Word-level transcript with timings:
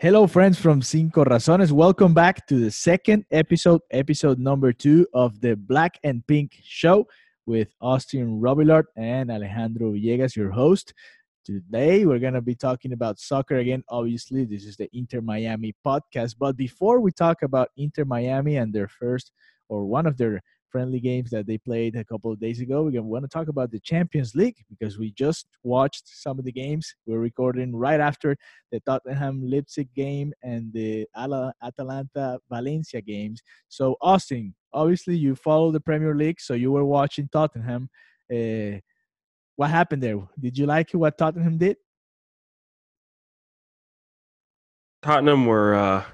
Hello, 0.00 0.26
friends 0.26 0.58
from 0.58 0.80
Cinco 0.80 1.26
Razones. 1.26 1.72
Welcome 1.72 2.14
back 2.14 2.46
to 2.46 2.58
the 2.58 2.70
second 2.70 3.26
episode, 3.30 3.82
episode 3.90 4.38
number 4.38 4.72
two 4.72 5.06
of 5.12 5.42
the 5.42 5.56
Black 5.56 5.98
and 6.02 6.26
Pink 6.26 6.56
Show 6.62 7.06
with 7.44 7.74
Austin 7.82 8.40
Robillard 8.40 8.84
and 8.96 9.30
Alejandro 9.30 9.92
Villegas, 9.92 10.34
your 10.34 10.52
host. 10.52 10.94
Today, 11.44 12.06
we're 12.06 12.18
going 12.18 12.32
to 12.32 12.40
be 12.40 12.54
talking 12.54 12.94
about 12.94 13.18
soccer 13.18 13.58
again. 13.58 13.84
Obviously, 13.90 14.46
this 14.46 14.64
is 14.64 14.78
the 14.78 14.88
Inter 14.94 15.20
Miami 15.20 15.74
podcast. 15.86 16.36
But 16.38 16.56
before 16.56 17.00
we 17.00 17.12
talk 17.12 17.42
about 17.42 17.68
Inter 17.76 18.06
Miami 18.06 18.56
and 18.56 18.72
their 18.72 18.88
first 18.88 19.32
or 19.68 19.84
one 19.84 20.06
of 20.06 20.16
their 20.16 20.40
friendly 20.70 21.00
games 21.00 21.30
that 21.30 21.46
they 21.46 21.58
played 21.58 21.96
a 21.96 22.04
couple 22.04 22.32
of 22.32 22.40
days 22.40 22.60
ago. 22.60 22.82
we're 22.82 22.98
want 23.00 23.24
to 23.24 23.28
talk 23.28 23.48
about 23.48 23.70
the 23.70 23.80
Champions 23.80 24.34
League 24.34 24.56
because 24.68 24.98
we 24.98 25.12
just 25.12 25.46
watched 25.62 26.04
some 26.06 26.38
of 26.38 26.44
the 26.44 26.52
games. 26.52 26.94
We're 27.06 27.18
recording 27.18 27.74
right 27.74 28.00
after 28.00 28.36
the 28.72 28.80
Tottenham 28.80 29.42
Leipzig 29.42 29.88
game 29.94 30.32
and 30.42 30.72
the 30.72 31.06
Atalanta 31.16 32.38
Valencia 32.50 33.00
games. 33.00 33.42
So, 33.68 33.96
Austin, 34.00 34.54
obviously 34.72 35.16
you 35.16 35.34
follow 35.34 35.72
the 35.72 35.80
Premier 35.80 36.14
League, 36.14 36.40
so 36.40 36.54
you 36.54 36.72
were 36.72 36.84
watching 36.84 37.28
Tottenham. 37.32 37.88
Uh, 38.32 38.78
what 39.56 39.70
happened 39.70 40.02
there? 40.02 40.18
Did 40.38 40.56
you 40.56 40.66
like 40.66 40.88
what 40.98 41.18
Tottenham 41.18 41.58
did? 41.58 41.76
Tottenham 45.02 45.46
were 45.46 45.74
uh, 45.74 46.04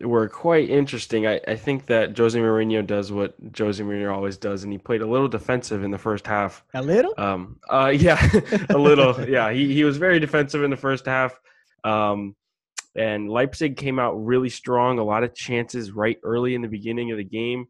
were 0.00 0.28
quite 0.28 0.70
interesting. 0.70 1.26
I, 1.26 1.40
I 1.46 1.56
think 1.56 1.86
that 1.86 2.16
Jose 2.16 2.38
Mourinho 2.38 2.86
does 2.86 3.12
what 3.12 3.34
Jose 3.56 3.82
Mourinho 3.82 4.12
always 4.12 4.36
does, 4.36 4.64
and 4.64 4.72
he 4.72 4.78
played 4.78 5.02
a 5.02 5.06
little 5.06 5.28
defensive 5.28 5.84
in 5.84 5.90
the 5.90 5.98
first 5.98 6.26
half. 6.26 6.64
A 6.74 6.82
little? 6.82 7.12
Um, 7.18 7.60
uh, 7.68 7.92
yeah, 7.94 8.20
a 8.70 8.78
little. 8.78 9.28
yeah, 9.28 9.52
he, 9.52 9.72
he 9.74 9.84
was 9.84 9.98
very 9.98 10.18
defensive 10.18 10.62
in 10.62 10.70
the 10.70 10.76
first 10.76 11.06
half. 11.06 11.38
Um, 11.84 12.34
and 12.94 13.30
Leipzig 13.30 13.76
came 13.76 13.98
out 13.98 14.12
really 14.12 14.50
strong. 14.50 14.98
A 14.98 15.04
lot 15.04 15.24
of 15.24 15.34
chances 15.34 15.92
right 15.92 16.18
early 16.22 16.54
in 16.54 16.62
the 16.62 16.68
beginning 16.68 17.10
of 17.10 17.18
the 17.18 17.24
game. 17.24 17.66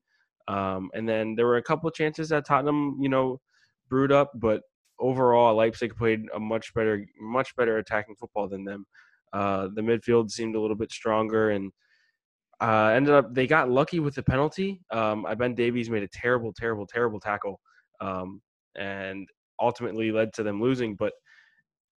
Um, 0.49 0.91
and 0.95 1.09
then 1.09 1.35
there 1.37 1.47
were 1.47 1.59
a 1.59 1.63
couple 1.63 1.89
of 1.89 1.95
chances 1.95 2.29
that 2.31 2.45
Tottenham, 2.45 2.99
you 3.01 3.09
know, 3.09 3.41
brewed 3.89 4.11
up, 4.11 4.33
but 4.35 4.63
overall 4.99 5.55
Leipzig 5.55 5.97
played 5.97 6.25
a 6.35 6.41
much 6.41 6.75
better, 6.75 7.07
much 7.21 7.55
better 7.57 7.79
attacking 7.79 8.17
football 8.17 8.49
than 8.49 8.65
them. 8.65 8.87
Uh, 9.33 9.69
the 9.75 9.81
midfield 9.81 10.31
seemed 10.31 10.57
a 10.57 10.61
little 10.61 10.77
bit 10.77 10.91
stronger, 10.91 11.51
and 11.51 11.73
uh, 12.63 12.93
ended 12.95 13.13
up 13.13 13.35
they 13.35 13.47
got 13.47 13.71
lucky 13.71 13.99
with 13.99 14.15
the 14.15 14.23
penalty. 14.23 14.81
Um, 14.91 15.27
I 15.27 15.35
Ben 15.35 15.55
Davies 15.55 15.91
made 15.91 16.05
a 16.05 16.09
terrible, 16.09 16.53
terrible, 16.57 16.87
terrible 16.87 17.19
tackle, 17.19 17.61
um, 18.01 18.41
and 18.77 19.29
ultimately 19.61 20.13
led 20.13 20.33
to 20.35 20.45
them 20.45 20.63
losing. 20.63 20.95
But 20.95 21.13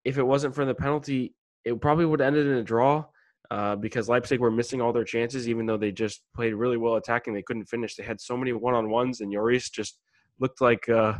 if 0.04 0.18
it 0.18 0.24
wasn't 0.24 0.56
for 0.56 0.66
the 0.66 0.74
penalty, 0.74 1.36
it 1.66 1.80
probably 1.80 2.06
would 2.06 2.20
have 2.20 2.28
ended 2.28 2.48
in 2.48 2.54
a 2.54 2.64
draw 2.64 3.06
uh, 3.52 3.76
because 3.76 4.10
Leipzig 4.10 4.40
were 4.40 4.50
missing 4.50 4.82
all 4.82 4.92
their 4.92 5.04
chances, 5.04 5.48
even 5.48 5.68
though 5.68 5.78
they 5.78 5.92
just 5.92 6.24
played 6.36 6.56
really 6.56 6.78
well 6.78 6.96
attacking. 6.96 7.34
They 7.34 7.44
couldn't 7.44 7.66
finish. 7.66 7.96
They 7.96 8.04
had 8.04 8.20
so 8.20 8.36
many 8.36 8.52
one 8.52 8.74
on 8.74 8.90
ones, 8.90 9.22
and 9.22 9.32
Lloris 9.32 9.72
just 9.72 10.00
looked 10.40 10.62
like 10.62 10.90
uh, 10.90 11.14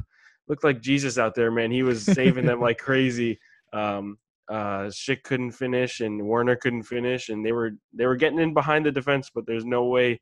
looked 0.48 0.64
like 0.64 0.82
Jesus 0.82 1.20
out 1.20 1.36
there, 1.36 1.52
man. 1.52 1.70
He 1.70 1.84
was 1.84 2.04
saving 2.04 2.48
them 2.48 2.60
like 2.62 2.78
crazy. 2.80 3.40
Um, 3.74 4.18
uh, 4.50 4.88
Schick 4.90 5.24
couldn't 5.24 5.52
finish 5.52 6.02
and 6.02 6.22
Werner 6.22 6.56
couldn't 6.56 6.84
finish, 6.84 7.30
and 7.30 7.46
they 7.46 7.52
were 7.52 7.72
they 7.94 8.06
were 8.06 8.16
getting 8.16 8.40
in 8.40 8.54
behind 8.54 8.86
the 8.86 8.92
defense, 8.92 9.32
but 9.34 9.46
there's 9.46 9.66
no 9.66 9.86
way 9.86 10.20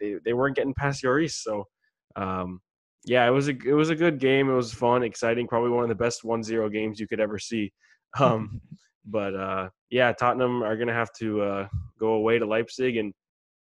they, 0.00 0.16
they 0.24 0.32
weren't 0.32 0.56
getting 0.56 0.74
past 0.74 1.02
Lloris. 1.02 1.42
So, 1.42 1.66
um, 2.14 2.60
yeah, 3.04 3.26
it 3.26 3.30
was 3.30 3.48
a 3.48 3.56
it 3.64 3.72
was 3.72 3.90
a 3.90 3.96
good 3.96 4.18
game. 4.18 4.48
It 4.48 4.54
was 4.54 4.72
fun, 4.72 5.02
exciting, 5.02 5.46
probably 5.46 5.70
one 5.70 5.82
of 5.82 5.88
the 5.88 5.94
best 5.94 6.22
1-0 6.22 6.72
games 6.72 7.00
you 7.00 7.08
could 7.08 7.20
ever 7.20 7.38
see. 7.38 7.72
Um, 8.18 8.62
but 9.04 9.34
uh, 9.34 9.68
yeah, 9.90 10.10
Tottenham 10.12 10.62
are 10.62 10.76
gonna 10.76 10.94
have 10.94 11.12
to 11.18 11.42
uh, 11.42 11.68
go 11.98 12.12
away 12.12 12.38
to 12.38 12.46
Leipzig 12.46 12.96
and 12.96 13.12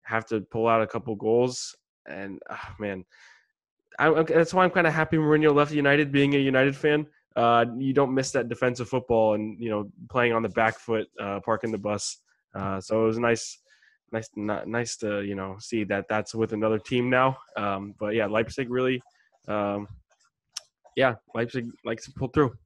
have 0.05 0.27
to 0.27 0.43
pull 0.43 0.69
out 0.69 0.81
a 0.81 0.87
couple 0.87 1.17
goals. 1.17 1.75
And 2.09 2.39
uh, 2.49 2.57
man, 2.79 3.05
I, 3.99 4.23
that's 4.23 4.55
why 4.55 4.63
I'm 4.63 4.71
kind 4.71 4.87
of 4.87 4.95
happy 4.95 5.17
Mourinho 5.17 5.53
left 5.53 5.73
United, 5.73 6.13
being 6.13 6.35
a 6.35 6.39
United 6.39 6.77
fan 6.77 7.07
uh, 7.39 7.65
you 7.79 7.93
don't 7.93 8.13
miss 8.13 8.33
that 8.33 8.49
defensive 8.49 8.89
football 8.89 9.35
and 9.35 9.57
you 9.61 9.71
know 9.71 9.89
playing 10.11 10.33
on 10.33 10.43
the 10.43 10.49
back 10.49 10.77
foot, 10.77 11.07
uh, 11.21 11.39
parking 11.45 11.71
the 11.71 11.79
bus. 11.79 12.19
Uh, 12.53 12.81
so 12.81 13.05
it 13.05 13.07
was 13.07 13.19
nice, 13.21 13.61
nice, 14.11 14.29
nice 14.37 14.97
to 14.97 15.23
you 15.23 15.37
know 15.37 15.57
see 15.61 15.85
that 15.85 16.07
that's 16.09 16.35
with 16.35 16.53
another 16.53 16.81
team 16.81 17.09
now. 17.09 17.39
Um, 17.57 17.95
but 18.01 18.17
yeah, 18.17 18.27
Leipzig 18.27 18.69
really, 18.69 19.01
um, 19.47 19.87
yeah, 20.97 21.15
Leipzig 21.33 21.71
likes 21.85 22.07
to 22.07 22.13
pull 22.13 22.27
through. 22.29 22.57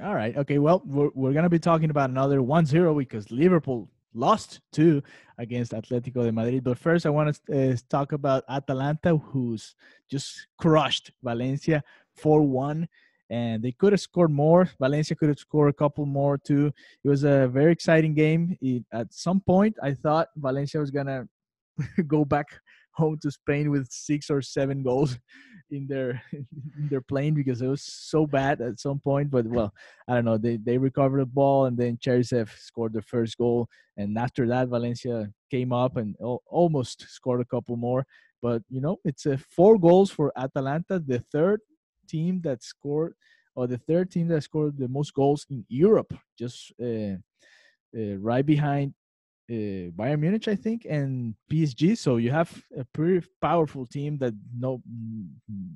All 0.00 0.14
right. 0.14 0.36
Okay. 0.36 0.58
Well, 0.58 0.82
we're, 0.84 1.10
we're 1.14 1.32
going 1.32 1.44
to 1.44 1.50
be 1.50 1.58
talking 1.58 1.90
about 1.90 2.10
another 2.10 2.42
1 2.42 2.66
0 2.66 2.96
because 2.96 3.30
Liverpool 3.30 3.88
lost 4.12 4.60
two 4.72 5.02
against 5.38 5.72
Atletico 5.72 6.24
de 6.24 6.32
Madrid. 6.32 6.64
But 6.64 6.78
first, 6.78 7.06
I 7.06 7.10
want 7.10 7.38
to 7.46 7.72
uh, 7.72 7.76
talk 7.88 8.12
about 8.12 8.44
Atalanta, 8.48 9.16
who's 9.16 9.74
just 10.08 10.48
crushed 10.58 11.10
Valencia 11.22 11.82
4 12.16 12.42
1 12.42 12.88
and 13.30 13.62
they 13.62 13.72
could 13.72 13.92
have 13.92 14.00
scored 14.00 14.30
more. 14.30 14.68
Valencia 14.78 15.16
could 15.16 15.28
have 15.28 15.38
scored 15.38 15.70
a 15.70 15.72
couple 15.72 16.06
more 16.06 16.38
too. 16.38 16.72
It 17.02 17.08
was 17.08 17.24
a 17.24 17.48
very 17.48 17.72
exciting 17.72 18.14
game. 18.14 18.56
It, 18.60 18.84
at 18.92 19.12
some 19.12 19.40
point, 19.40 19.76
I 19.82 19.94
thought 19.94 20.28
Valencia 20.36 20.80
was 20.80 20.90
gonna 20.90 21.26
go 22.06 22.24
back 22.24 22.46
home 22.92 23.18
to 23.20 23.30
Spain 23.30 23.70
with 23.70 23.90
six 23.90 24.30
or 24.30 24.40
seven 24.40 24.82
goals 24.82 25.18
in 25.70 25.86
their 25.86 26.22
in 26.32 26.88
their 26.88 27.00
plane 27.00 27.34
because 27.34 27.60
it 27.60 27.66
was 27.66 27.82
so 27.82 28.26
bad 28.26 28.60
at 28.60 28.78
some 28.78 29.00
point. 29.00 29.30
But 29.30 29.46
well, 29.46 29.72
I 30.08 30.14
don't 30.14 30.24
know. 30.24 30.38
They 30.38 30.56
they 30.56 30.78
recovered 30.78 31.20
the 31.20 31.26
ball 31.26 31.66
and 31.66 31.76
then 31.76 31.96
Cheryshev 31.96 32.48
scored 32.58 32.92
the 32.92 33.02
first 33.02 33.38
goal, 33.38 33.68
and 33.96 34.16
after 34.18 34.46
that, 34.48 34.68
Valencia 34.68 35.30
came 35.50 35.72
up 35.72 35.96
and 35.96 36.14
almost 36.46 37.06
scored 37.08 37.40
a 37.40 37.46
couple 37.46 37.76
more. 37.76 38.06
But 38.42 38.62
you 38.68 38.80
know, 38.80 38.98
it's 39.04 39.26
a 39.26 39.38
four 39.38 39.78
goals 39.78 40.10
for 40.10 40.32
Atalanta, 40.36 40.98
the 40.98 41.20
third 41.32 41.60
team 42.14 42.40
that 42.42 42.62
scored, 42.62 43.14
or 43.56 43.66
the 43.66 43.78
third 43.88 44.10
team 44.10 44.26
that 44.28 44.42
scored 44.42 44.76
the 44.78 44.88
most 44.88 45.14
goals 45.14 45.46
in 45.50 45.64
Europe, 45.68 46.12
just 46.38 46.72
uh, 46.80 47.16
uh, 47.98 48.16
right 48.30 48.46
behind 48.46 48.94
uh, 49.50 49.92
Bayern 49.98 50.20
Munich, 50.20 50.48
I 50.48 50.56
think, 50.56 50.86
and 50.88 51.34
PSG. 51.50 51.98
So 51.98 52.16
you 52.16 52.30
have 52.30 52.50
a 52.78 52.84
pretty 52.96 53.26
powerful 53.40 53.84
team 53.86 54.18
that 54.18 54.34
no 54.64 54.80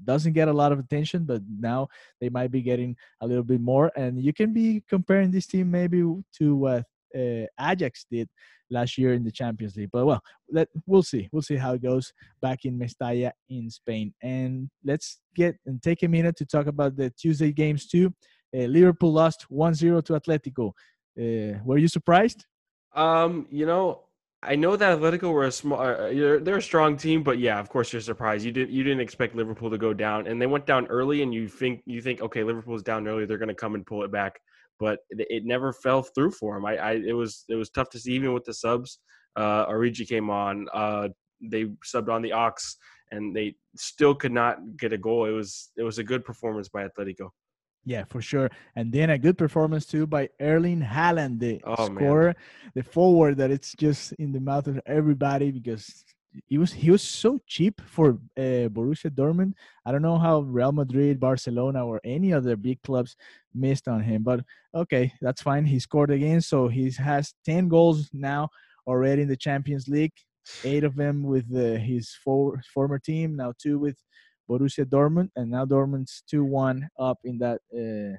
doesn't 0.04 0.32
get 0.32 0.48
a 0.48 0.58
lot 0.60 0.72
of 0.72 0.78
attention, 0.78 1.24
but 1.24 1.42
now 1.70 1.88
they 2.20 2.30
might 2.30 2.50
be 2.50 2.62
getting 2.62 2.96
a 3.20 3.26
little 3.26 3.48
bit 3.52 3.60
more. 3.60 3.92
And 3.94 4.22
you 4.26 4.32
can 4.32 4.52
be 4.52 4.82
comparing 4.88 5.30
this 5.30 5.46
team 5.46 5.70
maybe 5.70 6.00
to 6.38 6.56
what 6.56 6.84
Ajax 7.60 8.06
did 8.10 8.28
last 8.70 8.98
year 8.98 9.12
in 9.14 9.24
the 9.24 9.30
Champions 9.30 9.76
League. 9.76 9.90
But 9.92 10.06
well, 10.06 10.22
let 10.50 10.68
we'll 10.86 11.02
see. 11.02 11.28
We'll 11.32 11.42
see 11.42 11.56
how 11.56 11.74
it 11.74 11.82
goes 11.82 12.12
back 12.40 12.64
in 12.64 12.78
Mestalla 12.78 13.32
in 13.48 13.70
Spain. 13.70 14.14
And 14.22 14.70
let's 14.84 15.20
get 15.34 15.56
and 15.66 15.82
take 15.82 16.02
a 16.02 16.08
minute 16.08 16.36
to 16.36 16.46
talk 16.46 16.66
about 16.66 16.96
the 16.96 17.10
Tuesday 17.10 17.52
games 17.52 17.86
too. 17.86 18.12
Uh, 18.54 18.60
Liverpool 18.60 19.12
lost 19.12 19.46
1-0 19.50 20.04
to 20.04 20.12
Atletico. 20.14 20.72
Uh, 21.18 21.58
were 21.64 21.78
you 21.78 21.88
surprised? 21.88 22.46
Um, 22.94 23.46
you 23.50 23.66
know, 23.66 24.04
I 24.42 24.54
know 24.54 24.76
that 24.76 24.98
Atletico 24.98 25.32
were 25.32 25.44
a 25.44 25.52
small, 25.52 25.80
uh, 25.80 26.10
they're 26.40 26.56
a 26.56 26.62
strong 26.62 26.96
team, 26.96 27.22
but 27.22 27.38
yeah, 27.38 27.58
of 27.58 27.68
course 27.68 27.92
you're 27.92 28.00
surprised. 28.00 28.44
You 28.44 28.52
didn't, 28.52 28.70
you 28.70 28.84
didn't 28.84 29.00
expect 29.00 29.34
Liverpool 29.34 29.68
to 29.70 29.78
go 29.78 29.92
down, 29.92 30.28
and 30.28 30.40
they 30.40 30.46
went 30.46 30.64
down 30.64 30.86
early, 30.86 31.22
and 31.22 31.34
you 31.34 31.48
think, 31.48 31.82
you 31.86 32.00
think, 32.00 32.22
okay, 32.22 32.44
Liverpool's 32.44 32.82
down 32.82 33.06
early, 33.08 33.26
they're 33.26 33.36
going 33.36 33.48
to 33.48 33.54
come 33.54 33.74
and 33.74 33.84
pull 33.84 34.04
it 34.04 34.12
back 34.12 34.40
but 34.78 35.00
it 35.10 35.44
never 35.44 35.72
fell 35.72 36.02
through 36.02 36.30
for 36.30 36.56
him. 36.56 36.64
I, 36.64 36.76
I 36.76 36.92
it 36.94 37.12
was 37.12 37.44
it 37.48 37.56
was 37.56 37.70
tough 37.70 37.90
to 37.90 37.98
see 37.98 38.12
even 38.12 38.32
with 38.32 38.44
the 38.44 38.54
subs. 38.54 38.98
Uh, 39.36 39.66
Origi 39.66 40.08
came 40.08 40.30
on. 40.30 40.66
Uh, 40.72 41.08
they 41.40 41.66
subbed 41.86 42.08
on 42.08 42.22
the 42.22 42.32
Ox, 42.32 42.76
and 43.10 43.34
they 43.34 43.54
still 43.76 44.14
could 44.14 44.32
not 44.32 44.58
get 44.76 44.92
a 44.92 44.98
goal. 44.98 45.24
It 45.24 45.32
was 45.32 45.70
it 45.76 45.82
was 45.82 45.98
a 45.98 46.04
good 46.04 46.24
performance 46.24 46.68
by 46.68 46.86
Atletico. 46.86 47.30
Yeah, 47.84 48.04
for 48.10 48.20
sure. 48.20 48.50
And 48.76 48.92
then 48.92 49.10
a 49.10 49.18
good 49.18 49.38
performance 49.38 49.86
too 49.86 50.06
by 50.06 50.28
Erling 50.40 50.82
Haaland, 50.82 51.38
the 51.40 51.60
oh, 51.64 51.86
scorer, 51.86 52.26
man. 52.26 52.34
the 52.74 52.82
forward 52.82 53.38
that 53.38 53.50
it's 53.50 53.74
just 53.74 54.12
in 54.14 54.32
the 54.32 54.40
mouth 54.40 54.66
of 54.66 54.78
everybody 54.84 55.50
because 55.50 56.04
he 56.46 56.58
was 56.58 56.72
he 56.72 56.90
was 56.90 57.02
so 57.02 57.38
cheap 57.46 57.80
for 57.80 58.18
uh, 58.36 58.68
Borussia 58.68 59.10
Dortmund. 59.10 59.54
I 59.86 59.92
don't 59.92 60.02
know 60.02 60.18
how 60.18 60.40
Real 60.40 60.72
Madrid, 60.72 61.20
Barcelona, 61.20 61.86
or 61.86 62.00
any 62.04 62.32
other 62.32 62.56
big 62.56 62.82
clubs 62.82 63.16
missed 63.54 63.88
on 63.88 64.02
him, 64.02 64.22
but 64.22 64.40
okay, 64.74 65.12
that's 65.20 65.42
fine. 65.42 65.64
He 65.64 65.78
scored 65.78 66.10
again, 66.10 66.40
so 66.40 66.68
he 66.68 66.90
has 66.92 67.34
ten 67.44 67.68
goals 67.68 68.08
now 68.12 68.48
already 68.86 69.22
in 69.22 69.28
the 69.28 69.36
Champions 69.36 69.88
League. 69.88 70.12
Eight 70.64 70.84
of 70.84 70.96
them 70.96 71.22
with 71.22 71.44
uh, 71.54 71.78
his 71.78 72.16
for, 72.24 72.60
former 72.72 72.98
team, 72.98 73.36
now 73.36 73.52
two 73.60 73.78
with 73.78 73.96
Borussia 74.48 74.84
Dortmund, 74.84 75.30
and 75.36 75.50
now 75.50 75.64
Dortmund's 75.64 76.22
two 76.28 76.44
one 76.44 76.88
up 76.98 77.18
in 77.24 77.38
that 77.38 77.60
uh, 77.74 78.16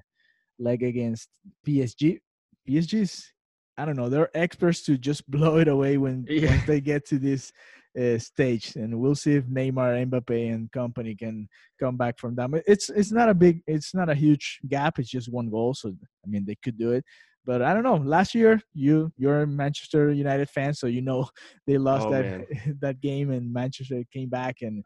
leg 0.60 0.84
against 0.84 1.30
PSG. 1.66 2.20
PSG's 2.68 3.34
I 3.80 3.86
don't 3.86 3.96
know. 3.96 4.10
They're 4.10 4.30
experts 4.34 4.82
to 4.84 4.98
just 4.98 5.30
blow 5.32 5.58
it 5.58 5.70
away 5.70 5.98
when, 5.98 6.26
yeah. 6.30 6.50
when 6.50 6.64
they 6.68 6.82
get 6.82 7.06
to 7.08 7.18
this 7.18 7.54
uh, 8.00 8.18
stage, 8.18 8.76
and 8.76 9.00
we'll 9.00 9.16
see 9.16 9.36
if 9.36 9.46
Neymar, 9.46 10.08
Mbappe, 10.10 10.54
and 10.54 10.72
company 10.72 11.16
can 11.16 11.48
come 11.80 11.98
back 11.98 12.18
from 12.20 12.36
that. 12.36 12.50
It's 12.68 12.90
it's 12.90 13.12
not 13.12 13.30
a 13.30 13.34
big, 13.34 13.62
it's 13.68 13.94
not 13.94 14.10
a 14.10 14.16
huge 14.16 14.60
gap. 14.68 15.00
It's 15.00 15.10
just 15.10 15.32
one 15.32 15.50
goal, 15.50 15.74
so 15.74 15.90
I 15.90 16.28
mean 16.28 16.46
they 16.46 16.56
could 16.64 16.78
do 16.78 16.92
it. 16.94 17.04
but 17.46 17.62
I 17.62 17.74
don't 17.74 17.84
know. 17.84 17.98
Last 17.98 18.36
year, 18.36 18.62
you 18.74 19.12
you're 19.18 19.42
a 19.42 19.48
Manchester 19.48 20.12
United 20.12 20.50
fan, 20.50 20.74
so 20.74 20.88
you 20.88 21.02
know 21.02 21.28
they 21.68 21.78
lost 21.78 22.08
Oh, 22.08 22.12
that 22.12 22.26
that 22.82 23.02
game, 23.02 23.32
and 23.32 23.52
Manchester 23.54 24.04
came 24.14 24.30
back, 24.30 24.58
and 24.62 24.84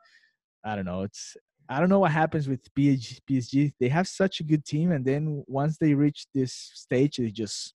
I 0.64 0.76
don't 0.76 0.86
know. 0.86 1.02
It's 1.04 1.36
I 1.70 1.80
don't 1.80 1.90
know 1.90 2.00
what 2.00 2.12
happens 2.12 2.48
with 2.48 2.62
PSG. 2.76 3.20
PSG. 3.30 3.74
They 3.80 3.90
have 3.90 4.08
such 4.08 4.40
a 4.40 4.44
good 4.44 4.66
team, 4.66 4.92
and 4.92 5.06
then 5.06 5.44
once 5.48 5.78
they 5.78 5.94
reach 5.94 6.28
this 6.34 6.54
stage, 6.74 7.18
they 7.18 7.32
just 7.32 7.74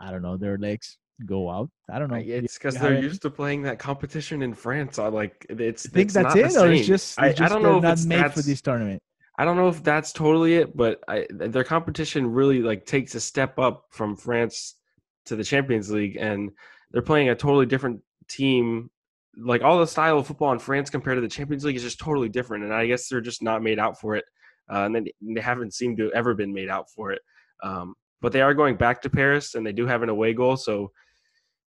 I 0.00 0.10
don't 0.10 0.22
know. 0.22 0.36
Their 0.36 0.58
legs 0.58 0.98
go 1.26 1.50
out. 1.50 1.70
I 1.90 1.98
don't 1.98 2.10
know. 2.10 2.16
It's 2.16 2.58
because 2.58 2.76
they're 2.76 3.00
used 3.00 3.22
to 3.22 3.30
playing 3.30 3.62
that 3.62 3.78
competition 3.78 4.42
in 4.42 4.54
France. 4.54 4.98
I 4.98 5.08
like 5.08 5.46
it's. 5.48 5.86
I 5.86 5.90
think 5.90 6.04
it's 6.06 6.14
that's 6.14 6.34
not 6.34 6.36
it, 6.36 6.56
or 6.56 6.72
it's 6.72 6.80
same. 6.80 6.84
just, 6.84 7.20
I, 7.20 7.28
I 7.28 7.48
don't 7.48 7.62
know 7.62 7.78
if 7.78 7.84
it's 7.84 8.04
made 8.04 8.32
for 8.32 8.42
this 8.42 8.60
tournament. 8.60 9.02
I 9.36 9.44
don't 9.44 9.56
know 9.56 9.68
if 9.68 9.82
that's 9.82 10.12
totally 10.12 10.54
it, 10.54 10.76
but 10.76 11.00
I, 11.08 11.26
their 11.30 11.64
competition 11.64 12.32
really 12.32 12.60
like 12.60 12.86
takes 12.86 13.14
a 13.14 13.20
step 13.20 13.58
up 13.58 13.86
from 13.90 14.16
France 14.16 14.76
to 15.26 15.36
the 15.36 15.44
Champions 15.44 15.90
League, 15.90 16.16
and 16.16 16.50
they're 16.92 17.02
playing 17.02 17.28
a 17.28 17.34
totally 17.34 17.66
different 17.66 18.00
team. 18.28 18.90
Like 19.36 19.62
all 19.62 19.80
the 19.80 19.86
style 19.86 20.18
of 20.18 20.26
football 20.28 20.52
in 20.52 20.60
France 20.60 20.90
compared 20.90 21.16
to 21.16 21.20
the 21.20 21.28
Champions 21.28 21.64
League 21.64 21.76
is 21.76 21.82
just 21.82 21.98
totally 21.98 22.28
different, 22.28 22.64
and 22.64 22.72
I 22.72 22.86
guess 22.86 23.08
they're 23.08 23.20
just 23.20 23.42
not 23.42 23.62
made 23.62 23.78
out 23.78 24.00
for 24.00 24.14
it, 24.14 24.24
uh, 24.72 24.84
and 24.84 24.94
then 24.94 25.06
they 25.20 25.40
haven't 25.40 25.74
seemed 25.74 25.96
to 25.98 26.04
have 26.04 26.12
ever 26.12 26.34
been 26.34 26.52
made 26.52 26.68
out 26.68 26.88
for 26.90 27.10
it. 27.10 27.22
Um, 27.62 27.94
but 28.20 28.32
they 28.32 28.40
are 28.40 28.54
going 28.54 28.76
back 28.76 29.02
to 29.02 29.10
Paris, 29.10 29.54
and 29.54 29.66
they 29.66 29.72
do 29.72 29.86
have 29.86 30.02
an 30.02 30.08
away 30.08 30.32
goal, 30.32 30.56
so 30.56 30.92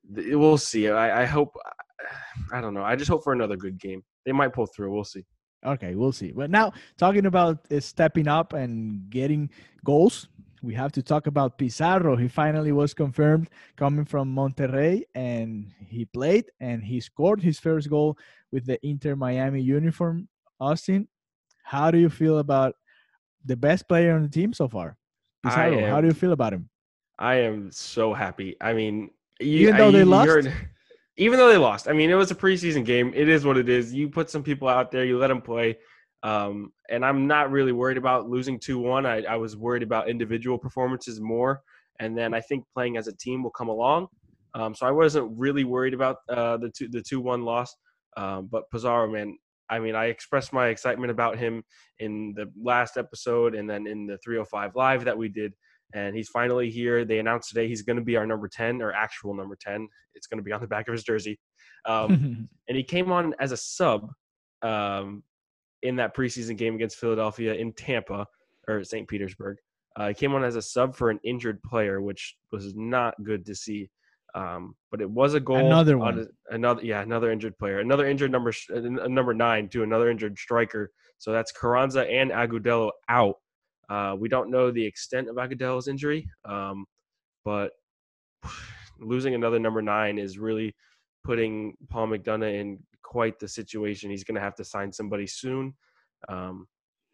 we'll 0.09 0.59
see. 0.59 0.89
I, 0.89 1.23
I 1.23 1.25
hope. 1.27 1.57
I 2.53 2.61
don't 2.61 2.75
know. 2.75 2.85
I 2.85 2.97
just 2.97 3.11
hope 3.11 3.25
for 3.25 3.33
another 3.33 3.57
good 3.57 3.79
game. 3.79 4.03
They 4.25 4.33
might 4.33 4.53
pull 4.53 4.67
through. 4.67 4.93
We'll 4.93 5.05
see. 5.05 5.25
Okay, 5.67 5.95
we'll 5.95 6.13
see. 6.13 6.33
But 6.33 6.51
now, 6.51 6.73
talking 6.97 7.27
about 7.27 7.67
uh, 7.73 7.81
stepping 7.81 8.29
up 8.29 8.53
and 8.53 9.11
getting 9.11 9.51
goals, 9.85 10.29
we 10.63 10.75
have 10.75 10.93
to 10.93 11.03
talk 11.03 11.27
about 11.27 11.59
Pizarro. 11.59 12.17
He 12.17 12.29
finally 12.29 12.73
was 12.73 12.95
confirmed 12.95 13.49
coming 13.77 14.05
from 14.05 14.35
Monterrey, 14.35 15.03
and 15.15 15.73
he 15.87 16.05
played 16.05 16.47
and 16.61 16.83
he 16.83 17.01
scored 17.01 17.43
his 17.43 17.59
first 17.59 17.91
goal 17.91 18.17
with 18.53 18.67
the 18.67 18.79
Inter 18.87 19.17
Miami 19.17 19.61
uniform. 19.61 20.29
Austin, 20.61 21.09
how 21.63 21.91
do 21.91 21.99
you 21.99 22.09
feel 22.09 22.39
about 22.39 22.75
the 23.45 23.57
best 23.57 23.89
player 23.89 24.15
on 24.15 24.23
the 24.23 24.29
team 24.29 24.53
so 24.53 24.69
far? 24.69 24.97
Pizarro, 25.45 25.87
how 25.87 26.01
do 26.01 26.09
you 26.09 26.15
feel 26.15 26.33
about 26.33 26.53
him? 26.53 26.69
I 27.19 27.37
am 27.37 27.71
so 27.71 28.15
happy. 28.15 28.57
I 28.61 28.73
mean, 28.73 29.11
you, 29.41 29.69
Even 29.69 29.77
though 29.77 29.91
they 29.91 30.05
lost? 30.05 30.49
even 31.17 31.39
though 31.39 31.49
they 31.49 31.59
lost, 31.59 31.89
I 31.89 31.93
mean, 31.93 32.11
it 32.11 32.15
was 32.15 32.31
a 32.31 32.35
preseason 32.35 32.85
game. 32.85 33.13
It 33.15 33.29
is 33.29 33.45
what 33.45 33.57
it 33.57 33.69
is. 33.69 33.93
You 33.93 34.09
put 34.09 34.31
some 34.31 34.43
people 34.43 34.69
out 34.69 34.91
there, 34.91 35.05
you 35.05 35.19
let 35.19 35.29
them 35.29 35.43
play. 35.43 35.79
Um, 36.23 36.73
and 36.91 37.05
I'm 37.05 37.27
not 37.27 37.51
really 37.51 37.73
worried 37.73 37.97
about 37.97 38.29
losing 38.29 38.59
2 38.59 38.79
1. 38.79 39.07
I, 39.07 39.23
I 39.23 39.37
was 39.37 39.57
worried 39.57 39.83
about 39.83 40.09
individual 40.09 40.59
performances 40.59 41.21
more. 41.21 41.63
And 42.01 42.17
then 42.17 42.35
I 42.35 42.41
think 42.41 42.65
playing 42.75 42.97
as 42.97 43.09
a 43.09 43.17
team 43.17 43.43
will 43.43 43.51
come 43.51 43.69
along. 43.69 44.09
Um, 44.55 44.75
so 44.75 44.87
I 44.87 44.91
wasn't 44.91 45.31
really 45.37 45.65
worried 45.65 45.95
about 45.95 46.17
uh, 46.29 46.57
the 46.57 46.71
two 46.71 46.89
the 46.89 47.03
two 47.03 47.21
one 47.21 47.43
loss. 47.43 47.75
Um, 48.17 48.49
but 48.51 48.69
Pizarro, 48.71 49.11
man, 49.11 49.37
I 49.71 49.79
mean, 49.79 49.95
I 49.95 50.07
expressed 50.07 50.53
my 50.53 50.69
excitement 50.69 51.11
about 51.11 51.39
him 51.39 51.63
in 51.99 52.33
the 52.35 52.51
last 52.61 52.97
episode 52.97 53.55
and 53.55 53.69
then 53.69 53.87
in 53.87 54.07
the 54.07 54.19
305 54.25 54.75
live 54.75 55.05
that 55.05 55.17
we 55.17 55.29
did 55.29 55.53
and 55.95 56.15
he's 56.15 56.29
finally 56.29 56.71
here. 56.71 57.05
They 57.05 57.19
announced 57.19 57.49
today 57.49 57.69
he's 57.69 57.83
going 57.83 57.97
to 57.97 58.03
be 58.03 58.17
our 58.17 58.27
number 58.27 58.49
10 58.49 58.83
or 58.83 58.93
actual 58.93 59.35
number 59.35 59.57
10. 59.61 59.89
It's 60.15 60.27
going 60.27 60.39
to 60.39 60.45
be 60.45 60.53
on 60.53 60.61
the 60.61 60.67
back 60.67 60.89
of 60.89 60.93
his 60.93 61.05
jersey. 61.05 61.39
Um, 61.87 62.49
and 62.69 62.77
he 62.77 62.83
came 62.83 63.11
on 63.11 63.35
as 63.41 63.53
a 63.53 63.57
sub 63.57 64.11
um, 64.63 65.23
in 65.83 65.97
that 65.97 66.15
preseason 66.15 66.57
game 66.57 66.75
against 66.75 66.99
Philadelphia 66.99 67.55
in 67.55 67.73
Tampa 67.73 68.27
or 68.69 68.85
St. 68.85 69.09
Petersburg. 69.09 69.57
Uh, 69.97 70.09
he 70.09 70.15
came 70.15 70.35
on 70.35 70.45
as 70.45 70.57
a 70.57 70.63
sub 70.63 70.95
for 70.95 71.11
an 71.11 71.19
injured 71.25 71.63
player, 71.63 72.01
which 72.01 72.37
was 72.53 72.75
not 72.77 73.15
good 73.25 73.45
to 73.47 73.55
see. 73.55 73.89
Um, 74.35 74.77
but 74.91 75.01
it 75.01 75.11
was 75.11 75.35
a 75.35 75.41
goal. 75.41 75.57
Another 75.57 75.95
on 75.95 75.99
one. 75.99 76.19
a- 76.19 76.55
another, 76.55 76.85
yeah, 76.85 77.01
another 77.01 77.33
injured 77.33 77.59
player, 77.59 77.81
another 77.81 78.07
injured 78.07 78.31
number, 78.31 78.53
uh, 78.75 78.79
number 78.81 79.33
nine 79.33 79.69
to 79.71 79.83
another 79.83 80.11
injured 80.11 80.39
striker. 80.39 80.93
So 81.17 81.33
that's 81.33 81.51
Carranza 81.51 82.03
and 82.03 82.31
Agudelo 82.31 82.91
out. 83.09 83.37
Uh, 83.89 84.15
we 84.19 84.29
don't 84.29 84.51
know 84.51 84.71
the 84.71 84.85
extent 84.85 85.29
of 85.29 85.37
Agudelo's 85.37 85.89
injury, 85.89 86.29
um, 86.45 86.85
but 87.45 87.73
losing 89.01 89.35
another 89.35 89.59
number 89.59 89.83
nine 89.83 90.19
is 90.19 90.39
really 90.39 90.75
putting 91.25 91.75
Paul 91.89 92.09
McDonough 92.09 92.59
in 92.61 92.79
quite 93.03 93.39
the 93.39 93.49
situation. 93.49 94.11
He's 94.11 94.25
going 94.25 94.35
to 94.35 94.41
have 94.41 94.55
to 94.57 94.65
sign 94.65 94.93
somebody 94.93 95.27
soon. 95.27 95.75
Um, 96.29 96.67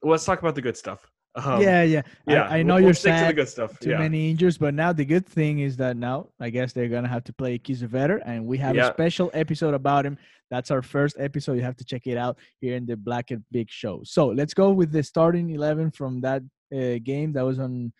let's 0.02 0.24
talk 0.24 0.40
about 0.40 0.54
the 0.54 0.62
good 0.62 0.76
stuff. 0.76 1.10
Um, 1.36 1.60
yeah, 1.60 1.82
yeah. 1.82 2.02
yeah. 2.28 2.42
I, 2.44 2.58
I 2.58 2.62
know 2.62 2.74
we'll, 2.74 2.82
you're 2.82 2.94
we'll 3.04 3.18
to 3.20 3.26
the 3.26 3.32
good 3.34 3.48
stuff. 3.48 3.78
too 3.80 3.90
yeah. 3.90 3.98
many 3.98 4.30
injuries, 4.30 4.56
but 4.56 4.72
now 4.72 4.92
the 4.92 5.04
good 5.04 5.26
thing 5.26 5.60
is 5.60 5.76
that 5.78 5.96
now 5.96 6.28
I 6.40 6.50
guess 6.50 6.72
they're 6.72 6.88
gonna 6.88 7.08
have 7.08 7.24
to 7.24 7.32
play 7.32 7.58
Kiesewetter, 7.58 8.20
and 8.24 8.46
we 8.46 8.56
have 8.58 8.76
Yeah. 8.76 8.90
a 8.90 8.92
special 8.92 9.30
episode 9.34 9.74
about 9.74 10.06
him. 10.06 10.16
That's 10.50 10.70
our 10.70 10.82
first 10.82 11.16
episode. 11.18 11.54
You 11.54 11.62
have 11.62 11.76
to 11.78 11.84
check 11.84 12.06
it 12.06 12.16
out 12.16 12.38
here 12.60 12.76
in 12.76 12.86
the 12.86 12.96
Black 12.96 13.32
and 13.32 13.42
Pink 13.52 13.68
Show. 13.68 14.02
So 14.04 14.28
let's 14.28 14.54
go 14.54 14.70
with 14.70 14.92
the 14.92 15.02
starting 15.02 15.50
eleven 15.50 15.90
from 15.90 16.20
that 16.20 16.42
uh, 16.72 16.98
game 17.02 17.32
that 17.32 17.44
was 17.44 17.58
on 17.58 17.92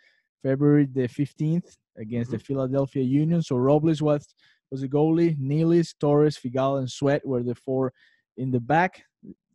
February 0.42 0.86
the 0.86 1.06
fifteenth 1.06 1.76
against 1.98 2.30
the 2.30 2.38
Philadelphia 2.38 3.02
Union. 3.02 3.42
So 3.42 3.56
Robles 3.56 4.02
was 4.02 4.26
was 4.70 4.82
a 4.82 4.88
goalie. 4.88 5.38
Nealis, 5.38 5.94
Torres, 5.98 6.38
Figal, 6.38 6.78
and 6.78 6.90
Sweat 6.90 7.24
were 7.26 7.42
the 7.42 7.54
four 7.54 7.92
in 8.36 8.50
the 8.50 8.60
back. 8.60 9.02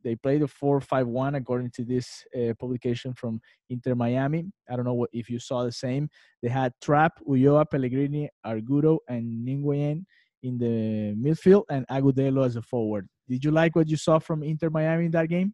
They 0.03 0.15
played 0.15 0.41
a 0.41 0.47
4-5-1 0.47 1.35
according 1.35 1.71
to 1.71 1.83
this 1.83 2.23
uh, 2.33 2.53
publication 2.59 3.13
from 3.13 3.41
Inter 3.69 3.95
Miami. 3.95 4.45
I 4.69 4.77
don't 4.77 4.85
know 4.85 4.94
what, 4.94 5.09
if 5.12 5.29
you 5.29 5.39
saw 5.39 5.65
the 5.65 5.71
same. 5.71 6.09
They 6.41 6.50
had 6.50 6.71
Trap, 6.81 7.19
Ulloa, 7.27 7.69
Pellegrini, 7.69 8.29
Argudo, 8.45 9.00
and 9.09 9.45
Nguyen 9.45 10.05
in 10.44 10.57
the 10.57 11.15
midfield, 11.15 11.63
and 11.69 11.85
Agudelo 11.88 12.45
as 12.45 12.55
a 12.55 12.62
forward. 12.62 13.09
Did 13.27 13.44
you 13.44 13.51
like 13.51 13.75
what 13.75 13.89
you 13.89 13.97
saw 13.97 14.19
from 14.19 14.41
Inter 14.41 14.69
Miami 14.69 15.05
in 15.05 15.12
that 15.12 15.27
game? 15.27 15.53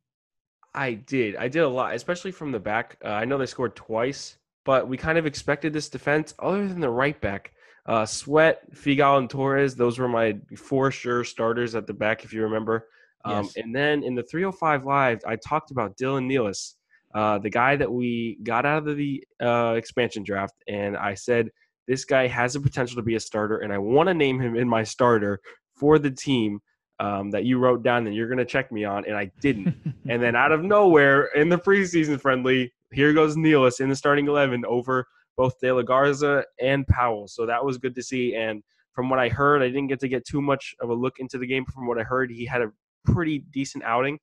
I 0.76 0.94
did. 0.94 1.38
I 1.38 1.48
did 1.48 1.62
a 1.62 1.70
lot, 1.70 1.96
especially 1.96 2.32
from 2.32 2.52
the 2.52 2.60
back. 2.60 2.98
Uh, 3.04 3.10
I 3.10 3.26
know 3.26 3.38
they 3.38 3.46
scored 3.46 3.76
twice, 3.76 4.38
but 4.66 4.88
we 4.88 4.98
kind 4.98 5.18
of 5.18 5.26
expected 5.26 5.74
this 5.74 5.90
defense, 5.90 6.34
other 6.38 6.68
than 6.68 6.82
the 6.82 6.90
right 6.90 7.20
back. 7.22 7.54
Uh, 7.86 8.06
Sweat, 8.06 8.70
Figal, 8.74 9.20
and 9.20 9.30
Torres, 9.30 9.76
those 9.76 9.98
were 10.00 10.08
my 10.08 10.38
four 10.58 10.92
sure 10.92 11.24
starters 11.24 11.76
at 11.76 11.88
the 11.88 11.94
back, 11.94 12.24
if 12.26 12.34
you 12.34 12.44
remember. 12.44 12.88
Um, 13.24 13.46
Yes. 13.46 13.54
And 13.58 13.76
then 13.76 14.04
in 14.04 14.16
the 14.16 14.24
305 14.24 14.86
Live, 14.86 15.22
I 15.26 15.36
talked 15.38 15.72
about 15.72 15.98
Dylan 15.98 16.28
Nealis, 16.28 16.74
uh, 17.14 17.38
the 17.40 17.50
guy 17.50 17.76
that 17.76 17.92
we 17.92 18.38
got 18.44 18.66
out 18.66 18.88
of 18.88 18.98
the 18.98 19.24
uh, 19.42 19.76
expansion 19.78 20.24
draft. 20.24 20.56
And 20.68 20.98
I 20.98 21.14
said, 21.14 21.52
this 21.88 22.04
guy 22.06 22.28
has 22.28 22.54
the 22.54 22.60
potential 22.60 22.96
to 22.98 23.02
be 23.04 23.16
a 23.16 23.20
starter, 23.20 23.60
and 23.60 23.72
I 23.72 23.78
want 23.78 24.08
to 24.08 24.14
name 24.14 24.40
him 24.40 24.56
in 24.56 24.68
my 24.68 24.84
starter 24.84 25.40
for 25.76 26.00
the 26.00 26.12
team 26.12 26.60
um, 27.00 27.32
that 27.32 27.46
you 27.46 27.60
wrote 27.60 27.84
down 27.84 28.04
that 28.06 28.14
you're 28.14 28.28
going 28.28 28.38
to 28.38 28.46
check 28.46 28.72
me 28.72 28.86
on, 28.86 29.06
and 29.06 29.16
I 29.16 29.32
didn't. 29.42 29.76
And 30.08 30.22
then 30.22 30.36
out 30.36 30.52
of 30.52 30.64
nowhere 30.64 31.26
in 31.36 31.50
the 31.50 31.58
preseason 31.58 32.22
friendly, 32.22 32.72
here 32.92 33.12
goes 33.12 33.36
Nealis 33.36 33.80
in 33.80 33.90
the 33.90 33.96
starting 33.96 34.28
11 34.28 34.64
over 34.66 35.08
both 35.36 35.60
De 35.60 35.72
La 35.72 35.82
Garza 35.82 36.44
and 36.62 36.86
Powell. 36.88 37.28
So 37.28 37.48
that 37.48 37.66
was 37.66 37.80
good 37.80 37.96
to 37.96 38.04
see. 38.04 38.36
And 38.36 38.64
from 38.94 39.10
what 39.10 39.18
I 39.18 39.30
heard, 39.30 39.64
I 39.64 39.68
didn't 39.68 39.88
get 39.88 40.00
to 40.02 40.08
get 40.08 40.24
too 40.26 40.42
much 40.42 40.76
of 40.80 40.90
a 40.90 40.94
look 40.94 41.16
into 41.18 41.40
the 41.40 41.48
game. 41.48 41.66
From 41.66 41.88
what 41.88 42.00
I 42.00 42.04
heard, 42.04 42.30
he 42.30 42.46
had 42.46 42.62
a 42.62 42.72
pretty 43.04 43.40
decent 43.52 43.84
outing. 43.84 44.20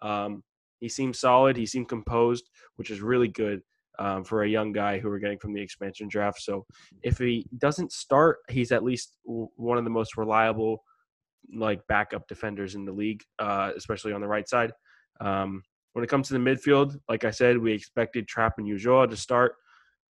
Um, 0.00 0.42
he 0.80 0.88
seemed 0.88 1.16
solid. 1.16 1.56
He 1.56 1.66
seemed 1.66 1.88
composed, 1.88 2.48
which 2.76 2.90
is 2.90 3.00
really 3.00 3.28
good 3.28 3.60
um, 3.98 4.24
for 4.24 4.42
a 4.42 4.48
young 4.48 4.72
guy 4.72 4.98
who 4.98 5.08
we're 5.08 5.18
getting 5.18 5.38
from 5.38 5.52
the 5.52 5.60
expansion 5.60 6.08
draft. 6.08 6.40
So 6.40 6.66
if 7.02 7.18
he 7.18 7.46
doesn't 7.58 7.92
start, 7.92 8.38
he's 8.48 8.72
at 8.72 8.84
least 8.84 9.16
w- 9.26 9.48
one 9.56 9.78
of 9.78 9.84
the 9.84 9.90
most 9.90 10.16
reliable 10.16 10.82
like 11.54 11.86
backup 11.88 12.26
defenders 12.28 12.74
in 12.74 12.84
the 12.84 12.92
league, 12.92 13.22
uh, 13.38 13.72
especially 13.76 14.12
on 14.12 14.20
the 14.20 14.28
right 14.28 14.48
side. 14.48 14.72
Um, 15.20 15.62
when 15.92 16.04
it 16.04 16.08
comes 16.08 16.28
to 16.28 16.34
the 16.34 16.40
midfield, 16.40 16.98
like 17.08 17.24
I 17.24 17.30
said, 17.30 17.56
we 17.56 17.72
expected 17.72 18.28
Trap 18.28 18.54
and 18.58 18.66
Ulloa 18.66 19.08
to 19.08 19.16
start 19.16 19.54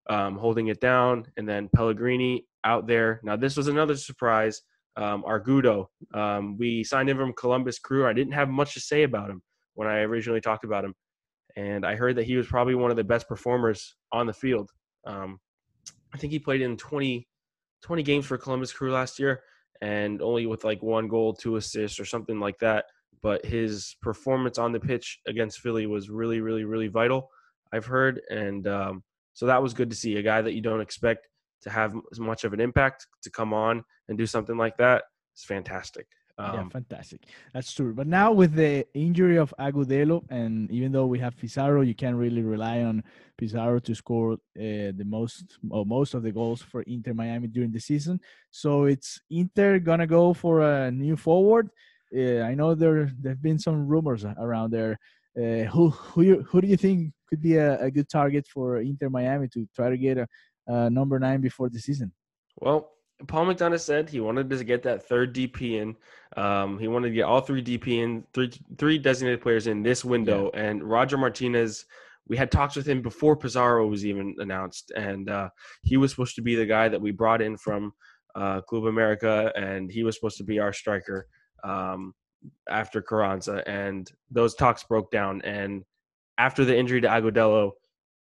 um, 0.10 0.38
holding 0.38 0.68
it 0.68 0.80
down, 0.80 1.26
and 1.38 1.48
then 1.48 1.70
Pellegrini 1.76 2.46
out 2.64 2.88
there. 2.88 3.20
Now 3.24 3.36
this 3.36 3.58
was 3.58 3.68
another 3.68 3.96
surprise. 3.96 4.62
Um, 4.96 5.24
Argudo, 5.24 5.88
um, 6.14 6.56
we 6.58 6.84
signed 6.84 7.10
him 7.10 7.18
from 7.18 7.34
Columbus 7.34 7.80
Crew. 7.80 8.06
I 8.06 8.14
didn't 8.14 8.34
have 8.34 8.48
much 8.50 8.76
to 8.76 8.80
say 8.80 9.04
about 9.04 9.30
him 9.30 9.42
when 9.74 9.88
I 9.88 10.02
originally 10.02 10.42
talked 10.42 10.66
about 10.66 10.86
him, 10.86 10.94
and 11.56 11.86
I 11.86 11.96
heard 11.96 12.16
that 12.18 12.26
he 12.26 12.36
was 12.36 12.48
probably 12.48 12.76
one 12.76 12.92
of 12.92 12.98
the 12.98 13.04
best 13.04 13.28
performers 13.28 13.96
on 14.12 14.28
the 14.28 14.34
field. 14.34 14.70
Um, 15.06 15.40
I 16.14 16.18
think 16.18 16.32
he 16.32 16.40
played 16.40 16.62
in 16.62 16.78
20, 16.78 17.28
20 17.82 18.04
games 18.04 18.26
for 18.26 18.38
Columbus 18.38 18.72
Crew 18.72 18.92
last 18.92 19.20
year 19.20 19.42
and 19.82 20.22
only 20.22 20.46
with 20.46 20.64
like 20.64 20.82
one 20.82 21.08
goal, 21.08 21.34
two 21.34 21.56
assists, 21.56 22.00
or 22.00 22.06
something 22.06 22.40
like 22.40 22.60
that. 22.60 22.86
But 23.22 23.46
his 23.46 23.96
performance 24.02 24.58
on 24.58 24.72
the 24.72 24.80
pitch 24.80 25.20
against 25.28 25.60
Philly 25.60 25.86
was 25.86 26.10
really, 26.10 26.42
really, 26.42 26.66
really 26.66 26.88
vital. 26.88 27.30
I've 27.72 27.86
heard, 27.86 28.22
and 28.30 28.68
um, 28.68 29.04
so 29.34 29.46
that 29.48 29.62
was 29.62 29.74
good 29.74 29.90
to 29.90 29.96
see 29.96 30.18
a 30.18 30.22
guy 30.22 30.42
that 30.42 30.54
you 30.54 30.62
don't 30.62 30.82
expect 30.82 31.28
to 31.64 31.70
have 31.70 31.94
as 32.12 32.20
much 32.20 32.44
of 32.44 32.54
an 32.54 32.60
impact 32.60 33.08
to 33.24 33.32
come 33.32 33.54
on 33.54 33.84
and 34.10 34.18
do 34.18 34.26
something 34.26 34.58
like 34.58 34.78
that. 34.78 35.04
It's 35.34 35.46
fantastic. 35.46 36.08
Yeah, 36.40 36.62
Um, 36.62 36.70
fantastic. 36.70 37.22
That's 37.54 37.72
true. 37.74 37.94
But 37.94 38.08
now 38.08 38.32
with 38.32 38.54
the 38.54 38.86
injury 38.94 39.38
of 39.38 39.54
Agudelo, 39.60 40.24
and 40.30 40.70
even 40.72 40.92
though 40.92 41.06
we 41.06 41.20
have 41.20 41.38
Pizarro, 41.38 41.82
you 41.82 41.94
can't 41.96 42.16
really 42.16 42.42
rely 42.42 42.82
on 42.82 43.04
Pizarro 43.38 43.80
to 43.80 43.94
score 43.96 44.34
uh, 44.34 44.38
the 44.56 45.06
most 45.06 45.58
or 45.70 45.86
most 45.86 46.14
of 46.16 46.24
the 46.24 46.32
goals 46.32 46.62
for 46.62 46.82
Inter 46.84 47.14
Miami 47.14 47.48
during 47.48 47.72
the 47.72 47.80
season. 47.80 48.20
So 48.52 48.86
it's 48.86 49.22
Inter 49.30 49.80
gonna 49.80 50.08
go 50.08 50.34
for 50.34 50.62
a 50.62 50.92
new 50.92 51.16
forward. 51.16 51.70
Uh, 52.16 52.42
I 52.42 52.56
know 52.56 52.76
there 52.76 53.12
there've 53.20 53.42
been 53.42 53.60
some 53.60 53.88
rumors 53.88 54.26
around 54.26 54.72
there. 54.72 55.00
Uh, 55.38 55.66
who 55.74 55.90
who 55.90 56.22
you, 56.24 56.44
who 56.44 56.62
do 56.62 56.68
you 56.68 56.78
think 56.78 57.14
could 57.28 57.42
be 57.42 57.56
a, 57.58 57.80
a 57.82 57.92
good 57.92 58.10
target 58.10 58.46
for 58.48 58.78
Inter 58.82 59.10
Miami 59.10 59.48
to 59.50 59.68
try 59.76 59.90
to 59.90 59.98
get 59.98 60.18
a, 60.18 60.28
a 60.68 60.90
number 60.90 61.20
nine 61.20 61.42
before 61.42 61.70
the 61.70 61.80
season? 61.80 62.12
Well, 62.60 62.93
Paul 63.28 63.46
McDonough 63.46 63.80
said 63.80 64.10
he 64.10 64.20
wanted 64.20 64.50
to 64.50 64.64
get 64.64 64.84
that 64.84 65.08
third 65.08 65.34
DP 65.34 65.82
in. 65.82 65.96
Um, 66.36 66.80
he 66.80 66.88
wanted 66.88 67.10
to 67.10 67.16
get 67.16 67.24
all 67.24 67.42
three 67.42 67.64
DP 67.64 68.04
in, 68.04 68.24
three 68.34 68.52
three 68.78 68.98
designated 68.98 69.42
players 69.42 69.68
in 69.68 69.84
this 69.84 70.04
window. 70.04 70.50
And 70.54 70.84
Roger 70.84 71.18
Martinez, 71.18 71.86
we 72.28 72.38
had 72.38 72.52
talks 72.52 72.76
with 72.76 72.88
him 72.88 73.02
before 73.02 73.36
Pizarro 73.36 73.88
was 73.88 74.06
even 74.06 74.36
announced, 74.40 74.92
and 74.96 75.30
uh, 75.30 75.50
he 75.84 75.98
was 75.98 76.12
supposed 76.12 76.36
to 76.36 76.42
be 76.42 76.56
the 76.56 76.66
guy 76.66 76.90
that 76.90 77.02
we 77.02 77.12
brought 77.12 77.42
in 77.42 77.58
from 77.58 77.94
uh, 78.36 78.62
Club 78.62 78.86
America, 78.86 79.52
and 79.56 79.92
he 79.92 80.04
was 80.04 80.16
supposed 80.16 80.38
to 80.38 80.44
be 80.44 80.60
our 80.60 80.74
striker 80.74 81.28
um, 81.64 82.14
after 82.70 83.02
Carranza. 83.02 83.64
And 83.68 84.10
those 84.32 84.56
talks 84.56 84.84
broke 84.84 85.12
down. 85.12 85.42
And 85.44 85.84
after 86.38 86.66
the 86.66 86.78
injury 86.78 87.02
to 87.02 87.08
Agudelo, 87.08 87.72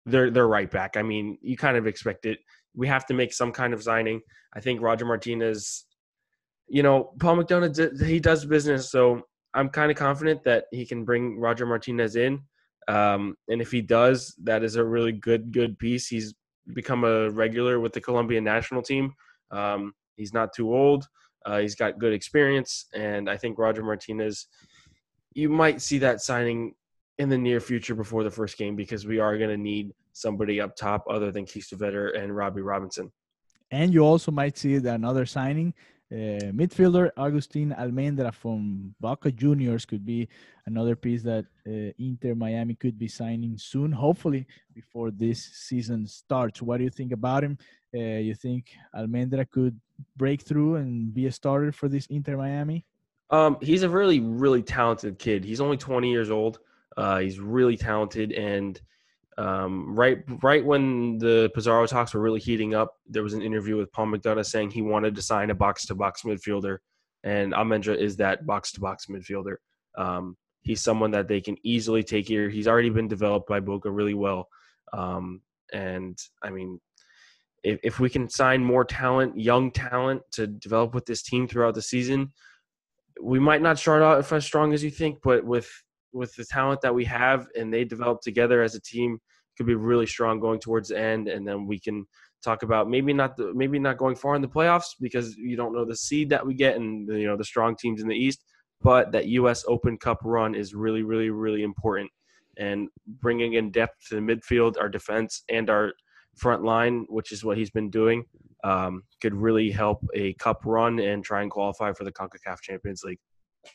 they're 0.06 0.32
they're 0.32 0.48
right 0.48 0.70
back. 0.70 0.98
I 0.98 1.04
mean, 1.04 1.38
you 1.42 1.56
kind 1.56 1.78
of 1.78 1.88
expect 1.88 2.26
it. 2.26 2.40
We 2.76 2.88
have 2.88 3.06
to 3.08 3.14
make 3.14 3.34
some 3.34 3.52
kind 3.52 3.74
of 3.74 3.84
signing. 3.84 4.22
I 4.54 4.60
think 4.60 4.82
Roger 4.82 5.06
Martinez, 5.06 5.86
you 6.68 6.84
know, 6.84 7.14
Paul 7.20 7.38
McDonough, 7.38 8.06
he 8.06 8.20
does 8.20 8.46
business, 8.46 8.92
so 8.92 9.22
I'm 9.54 9.70
kind 9.70 9.92
of 9.92 9.98
confident 9.98 10.44
that 10.44 10.66
he 10.72 10.86
can 10.86 11.04
bring 11.04 11.40
Roger 11.40 11.66
Martinez 11.66 12.16
in. 12.16 12.42
Um, 12.88 13.36
and 13.48 13.62
if 13.62 13.72
he 13.72 13.82
does, 13.82 14.36
that 14.44 14.64
is 14.64 14.76
a 14.76 14.84
really 14.84 15.12
good 15.12 15.52
good 15.52 15.78
piece. 15.78 16.08
He's 16.08 16.34
become 16.74 17.04
a 17.04 17.30
regular 17.30 17.80
with 17.80 17.94
the 17.94 18.02
Colombian 18.02 18.44
national 18.44 18.82
team. 18.82 19.14
Um, 19.52 19.94
he's 20.16 20.34
not 20.34 20.54
too 20.54 20.74
old. 20.74 21.08
Uh, 21.46 21.60
he's 21.60 21.76
got 21.76 22.00
good 22.00 22.14
experience, 22.14 22.88
and 22.94 23.30
I 23.30 23.38
think 23.38 23.58
Roger 23.58 23.84
Martinez. 23.84 24.48
You 25.34 25.50
might 25.50 25.82
see 25.82 25.98
that 26.00 26.22
signing 26.22 26.74
in 27.18 27.30
the 27.30 27.38
near 27.38 27.60
future 27.60 27.96
before 27.96 28.24
the 28.24 28.32
first 28.32 28.58
game 28.58 28.76
because 28.76 29.06
we 29.06 29.20
are 29.20 29.38
going 29.38 29.50
to 29.50 29.58
need 29.58 29.94
somebody 30.14 30.62
up 30.62 30.76
top 30.76 31.04
other 31.10 31.32
than 31.32 31.46
Kiesewetter 31.46 32.18
and 32.18 32.36
Robbie 32.36 32.62
Robinson. 32.62 33.12
And 33.72 33.94
you 33.94 34.02
also 34.02 34.32
might 34.32 34.58
see 34.58 34.76
another 34.76 35.26
signing. 35.26 35.74
Uh, 36.12 36.52
midfielder 36.52 37.10
Agustin 37.18 37.74
Almendra 37.80 38.34
from 38.34 38.94
Boca 39.00 39.32
Juniors 39.32 39.86
could 39.86 40.06
be 40.06 40.28
another 40.66 40.94
piece 40.94 41.24
that 41.24 41.46
uh, 41.66 41.94
Inter 41.98 42.36
Miami 42.36 42.76
could 42.76 43.00
be 43.00 43.08
signing 43.08 43.58
soon, 43.58 43.94
hopefully 43.94 44.46
before 44.74 45.10
this 45.10 45.42
season 45.42 46.06
starts. 46.06 46.62
What 46.62 46.78
do 46.80 46.84
you 46.84 46.90
think 46.90 47.14
about 47.14 47.46
him? 47.46 47.58
Uh, 47.96 48.20
you 48.20 48.36
think 48.36 48.72
Almendra 48.94 49.50
could 49.50 49.80
break 50.18 50.42
through 50.42 50.76
and 50.76 51.14
be 51.14 51.28
a 51.28 51.32
starter 51.32 51.72
for 51.72 51.88
this 51.88 52.08
Inter 52.08 52.36
Miami? 52.36 52.86
Um, 53.30 53.58
he's 53.62 53.84
a 53.84 53.90
really, 53.90 54.20
really 54.20 54.62
talented 54.62 55.18
kid. 55.18 55.46
He's 55.46 55.62
only 55.62 55.78
20 55.78 56.12
years 56.12 56.30
old. 56.30 56.60
Uh, 56.98 57.20
he's 57.20 57.40
really 57.40 57.78
talented, 57.78 58.34
and 58.34 58.82
um, 59.42 59.96
right, 59.96 60.20
right 60.44 60.64
when 60.64 61.18
the 61.18 61.50
Pizarro 61.56 61.88
talks 61.88 62.14
were 62.14 62.22
really 62.22 62.40
heating 62.40 62.76
up, 62.76 62.98
there 63.08 63.24
was 63.24 63.34
an 63.34 63.42
interview 63.42 63.76
with 63.76 63.92
Paul 63.92 64.06
McDonough 64.06 64.46
saying 64.46 64.70
he 64.70 64.84
wanted 64.84 65.16
to 65.16 65.22
sign 65.24 65.50
a 65.50 65.56
box-to-box 65.56 66.22
midfielder, 66.22 66.78
and 67.24 67.52
Almendra 67.52 67.98
is 67.98 68.16
that 68.18 68.46
box-to-box 68.46 69.08
midfielder. 69.08 69.56
Um, 69.98 70.38
he's 70.62 70.84
someone 70.84 71.10
that 71.12 71.28
they 71.28 71.42
can 71.42 71.58
easily 71.64 72.04
take 72.04 72.28
here. 72.28 72.50
He's 72.50 72.68
already 72.68 72.92
been 72.92 73.08
developed 73.08 73.50
by 73.50 73.60
Boca 73.60 73.90
really 73.90 74.14
well, 74.14 74.48
um, 74.94 75.42
and 75.74 76.20
I 76.44 76.52
mean, 76.52 76.80
if, 77.64 77.80
if 77.82 78.00
we 78.00 78.12
can 78.12 78.30
sign 78.30 78.64
more 78.64 78.86
talent, 78.86 79.40
young 79.40 79.72
talent, 79.72 80.22
to 80.34 80.46
develop 80.46 80.94
with 80.94 81.08
this 81.08 81.24
team 81.24 81.48
throughout 81.48 81.74
the 81.74 81.82
season, 81.82 82.32
we 83.20 83.40
might 83.40 83.64
not 83.64 83.80
start 83.80 84.04
out 84.04 84.32
as 84.32 84.46
strong 84.46 84.72
as 84.74 84.84
you 84.84 84.92
think, 84.92 85.18
but 85.24 85.44
with 85.44 85.68
with 86.14 86.36
the 86.36 86.46
talent 86.46 86.82
that 86.82 86.94
we 86.94 87.06
have 87.06 87.48
and 87.58 87.74
they 87.74 87.86
develop 87.86 88.22
together 88.22 88.62
as 88.62 88.76
a 88.76 88.82
team 88.82 89.18
could 89.62 89.68
be 89.68 89.76
really 89.76 90.08
strong 90.08 90.40
going 90.40 90.60
towards 90.60 90.90
the 90.90 91.00
end 91.00 91.28
and 91.28 91.48
then 91.48 91.68
we 91.68 91.80
can 91.80 92.06
talk 92.44 92.64
about 92.64 92.90
maybe 92.90 93.14
not 93.14 93.38
the, 93.38 93.54
maybe 93.54 93.78
not 93.78 93.98
going 93.98 94.16
far 94.16 94.36
in 94.36 94.42
the 94.42 94.48
playoffs 94.48 94.96
because 95.00 95.36
you 95.38 95.56
don't 95.56 95.74
know 95.74 95.86
the 95.86 95.96
seed 95.96 96.30
that 96.30 96.46
we 96.46 96.54
get 96.54 96.76
and 96.76 97.08
the, 97.08 97.20
you 97.20 97.28
know 97.28 97.38
the 97.38 97.44
strong 97.44 97.76
teams 97.76 98.02
in 98.02 98.08
the 98.08 98.16
east 98.16 98.44
but 98.82 99.12
that 99.12 99.28
US 99.28 99.64
Open 99.68 99.98
Cup 99.98 100.20
run 100.24 100.56
is 100.56 100.74
really 100.74 101.04
really 101.04 101.30
really 101.30 101.64
important. 101.64 102.10
And 102.58 102.90
bringing 103.08 103.54
in 103.54 103.72
depth 103.72 104.10
to 104.10 104.16
the 104.16 104.22
midfield 104.22 104.80
our 104.80 104.90
defense 104.90 105.44
and 105.50 105.70
our 105.70 105.94
front 106.36 106.64
line 106.64 107.06
which 107.10 107.32
is 107.32 107.44
what 107.44 107.58
he's 107.58 107.70
been 107.70 107.90
doing 107.90 108.26
um, 108.64 109.04
could 109.22 109.36
really 109.36 109.70
help 109.70 110.04
a 110.16 110.34
cup 110.34 110.62
run 110.66 111.00
and 111.00 111.24
try 111.24 111.42
and 111.42 111.52
qualify 111.52 111.94
for 111.94 112.04
the 112.04 112.12
CONCACAF 112.12 112.62
Champions 112.62 113.04
League 113.04 113.20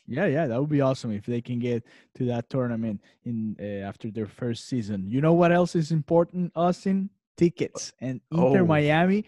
yeah, 0.07 0.25
yeah, 0.25 0.47
that 0.47 0.59
would 0.59 0.69
be 0.69 0.81
awesome 0.81 1.11
if 1.11 1.25
they 1.25 1.41
can 1.41 1.59
get 1.59 1.83
to 2.15 2.25
that 2.25 2.49
tournament 2.49 3.01
in 3.25 3.55
uh, 3.59 3.87
after 3.87 4.11
their 4.11 4.27
first 4.27 4.67
season. 4.67 5.09
You 5.09 5.21
know 5.21 5.33
what 5.33 5.51
else 5.51 5.75
is 5.75 5.91
important, 5.91 6.51
Austin? 6.55 7.09
Tickets 7.37 7.93
and 8.01 8.19
Inter 8.31 8.61
Oh. 8.63 8.65
Miami. 8.65 9.25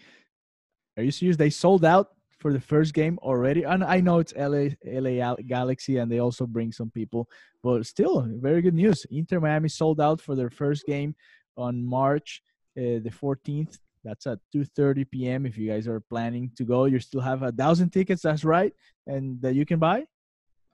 Are 0.98 1.04
you 1.04 1.12
serious? 1.12 1.38
They 1.38 1.52
sold 1.52 1.86
out 1.86 2.10
for 2.40 2.52
the 2.52 2.60
first 2.60 2.94
game 2.94 3.20
already. 3.22 3.64
And 3.64 3.84
I 3.84 4.00
know 4.00 4.20
it's 4.20 4.34
LA, 4.36 4.70
LA 4.86 5.36
Galaxy, 5.48 5.98
and 5.98 6.12
they 6.12 6.20
also 6.20 6.48
bring 6.48 6.72
some 6.72 6.90
people, 6.90 7.30
but 7.62 7.86
still, 7.86 8.26
very 8.42 8.62
good 8.62 8.74
news. 8.74 9.06
Inter 9.12 9.40
Miami 9.40 9.70
sold 9.70 10.02
out 10.02 10.20
for 10.22 10.36
their 10.36 10.50
first 10.50 10.86
game 10.86 11.16
on 11.58 11.84
March 11.86 12.42
uh, 12.78 13.00
the 13.04 13.12
14th. 13.22 13.78
That's 14.04 14.26
at 14.28 14.40
2:30 14.56 15.12
p.m. 15.12 15.46
If 15.46 15.58
you 15.58 15.70
guys 15.70 15.86
are 15.88 16.00
planning 16.00 16.52
to 16.56 16.64
go, 16.64 16.86
you 16.86 17.00
still 17.00 17.20
have 17.22 17.44
a 17.44 17.52
thousand 17.52 17.90
tickets. 17.92 18.22
That's 18.22 18.46
right, 18.46 18.74
and 19.06 19.42
that 19.42 19.56
you 19.56 19.66
can 19.66 19.78
buy. 19.78 20.06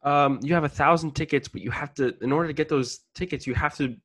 Um, 0.05 0.39
you 0.43 0.53
have 0.53 0.63
a 0.63 0.69
thousand 0.69 1.15
tickets, 1.15 1.47
but 1.47 1.61
you 1.61 1.71
have 1.71 1.93
to, 1.95 2.15
in 2.21 2.31
order 2.31 2.47
to 2.47 2.53
get 2.53 2.69
those 2.69 2.99
tickets, 3.15 3.45
you 3.47 3.55
have 3.55 3.75
to 3.77 3.95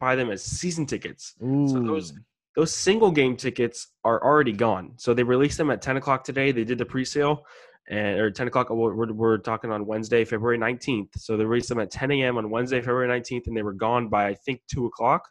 buy 0.00 0.16
them 0.16 0.30
as 0.30 0.42
season 0.42 0.86
tickets. 0.86 1.34
Ooh. 1.44 1.68
So 1.68 1.80
those 1.80 2.12
those 2.56 2.74
single 2.74 3.12
game 3.12 3.36
tickets 3.36 3.88
are 4.04 4.22
already 4.24 4.52
gone. 4.52 4.94
So 4.96 5.14
they 5.14 5.22
released 5.22 5.56
them 5.56 5.70
at 5.70 5.80
10 5.80 5.98
o'clock 5.98 6.24
today. 6.24 6.50
They 6.50 6.64
did 6.64 6.78
the 6.78 6.84
pre-sale, 6.84 7.46
and 7.88 8.18
or 8.18 8.30
10 8.30 8.48
o'clock. 8.48 8.70
We're, 8.70 9.12
we're, 9.12 9.38
talking 9.38 9.70
on 9.70 9.86
Wednesday, 9.86 10.24
February 10.24 10.58
19th. 10.58 11.10
So 11.16 11.36
they 11.36 11.44
released 11.44 11.68
them 11.68 11.78
at 11.78 11.92
10 11.92 12.10
a.m. 12.10 12.38
on 12.38 12.50
Wednesday, 12.50 12.80
February 12.80 13.08
19th, 13.08 13.46
and 13.46 13.56
they 13.56 13.62
were 13.62 13.72
gone 13.72 14.08
by 14.08 14.28
I 14.28 14.34
think 14.34 14.62
two 14.68 14.86
o'clock 14.86 15.28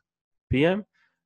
p.m. 0.50 0.86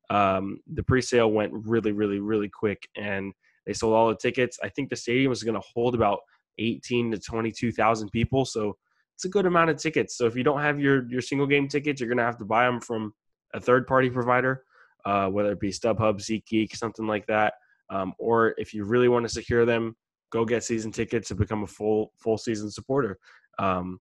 Um, 0.10 0.60
the 0.74 0.84
pre-sale 0.84 1.32
went 1.32 1.54
really, 1.54 1.92
really, 1.92 2.20
really 2.20 2.50
quick, 2.50 2.88
and 2.98 3.34
they 3.66 3.74
sold 3.74 3.94
all 3.94 4.10
the 4.10 4.16
tickets. 4.16 4.60
I 4.64 4.70
think 4.70 4.90
the 4.90 4.96
stadium 4.96 5.30
was 5.30 5.44
going 5.44 5.56
to 5.56 5.68
hold 5.74 5.96
about 5.96 6.20
18 6.60 7.12
to 7.12 7.20
22,000 7.20 8.10
people. 8.10 8.46
So 8.46 8.78
it's 9.16 9.26
a 9.26 9.30
good 9.30 9.46
amount 9.46 9.70
of 9.70 9.78
tickets. 9.78 10.18
So 10.18 10.26
if 10.26 10.36
you 10.36 10.44
don't 10.44 10.62
have 10.62 10.80
your 10.80 11.08
your 11.10 11.22
single 11.22 11.48
game 11.48 11.68
tickets, 11.68 12.02
you're 12.02 12.10
gonna 12.10 12.24
have 12.24 12.38
to 12.40 12.46
buy 12.46 12.66
them 12.66 12.82
from 12.82 13.14
a 13.54 13.60
third 13.60 13.88
party 13.88 14.10
provider, 14.10 14.64
uh, 15.06 15.28
whether 15.28 15.52
it 15.52 15.60
be 15.60 15.70
StubHub, 15.70 16.20
SeatGeek, 16.20 16.76
something 16.76 17.08
like 17.08 17.26
that. 17.28 17.54
Um, 17.90 18.14
or 18.18 18.56
if 18.58 18.74
you 18.74 18.86
really 18.86 19.10
want 19.10 19.24
to 19.24 19.30
secure 19.30 19.66
them, 19.66 19.96
go 20.32 20.46
get 20.46 20.64
season 20.64 20.92
tickets 20.92 21.30
and 21.30 21.40
become 21.40 21.64
a 21.64 21.68
full 21.68 22.12
full 22.18 22.38
season 22.38 22.72
supporter. 22.72 23.18
Um, 23.60 24.00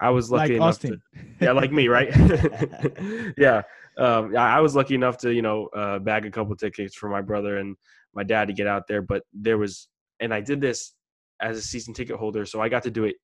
I 0.00 0.10
was 0.10 0.30
lucky 0.30 0.40
like 0.40 0.56
enough 0.56 0.68
Austin. 0.68 1.02
to 1.14 1.24
yeah, 1.44 1.52
like 1.52 1.72
me, 1.72 1.88
right? 1.88 2.10
yeah, 3.38 3.62
um, 3.98 4.32
yeah. 4.32 4.42
I 4.42 4.60
was 4.60 4.74
lucky 4.74 4.94
enough 4.94 5.18
to 5.18 5.32
you 5.32 5.42
know 5.42 5.66
uh, 5.68 5.98
bag 5.98 6.26
a 6.26 6.30
couple 6.30 6.56
tickets 6.56 6.94
for 6.94 7.08
my 7.08 7.20
brother 7.20 7.58
and 7.58 7.76
my 8.14 8.24
dad 8.24 8.48
to 8.48 8.52
get 8.52 8.66
out 8.66 8.86
there. 8.88 9.02
But 9.02 9.22
there 9.32 9.58
was, 9.58 9.88
and 10.18 10.34
I 10.34 10.40
did 10.40 10.60
this 10.60 10.94
as 11.40 11.56
a 11.56 11.62
season 11.62 11.94
ticket 11.94 12.16
holder, 12.16 12.44
so 12.46 12.60
I 12.60 12.68
got 12.68 12.82
to 12.84 12.90
do 12.90 13.04
it 13.04 13.16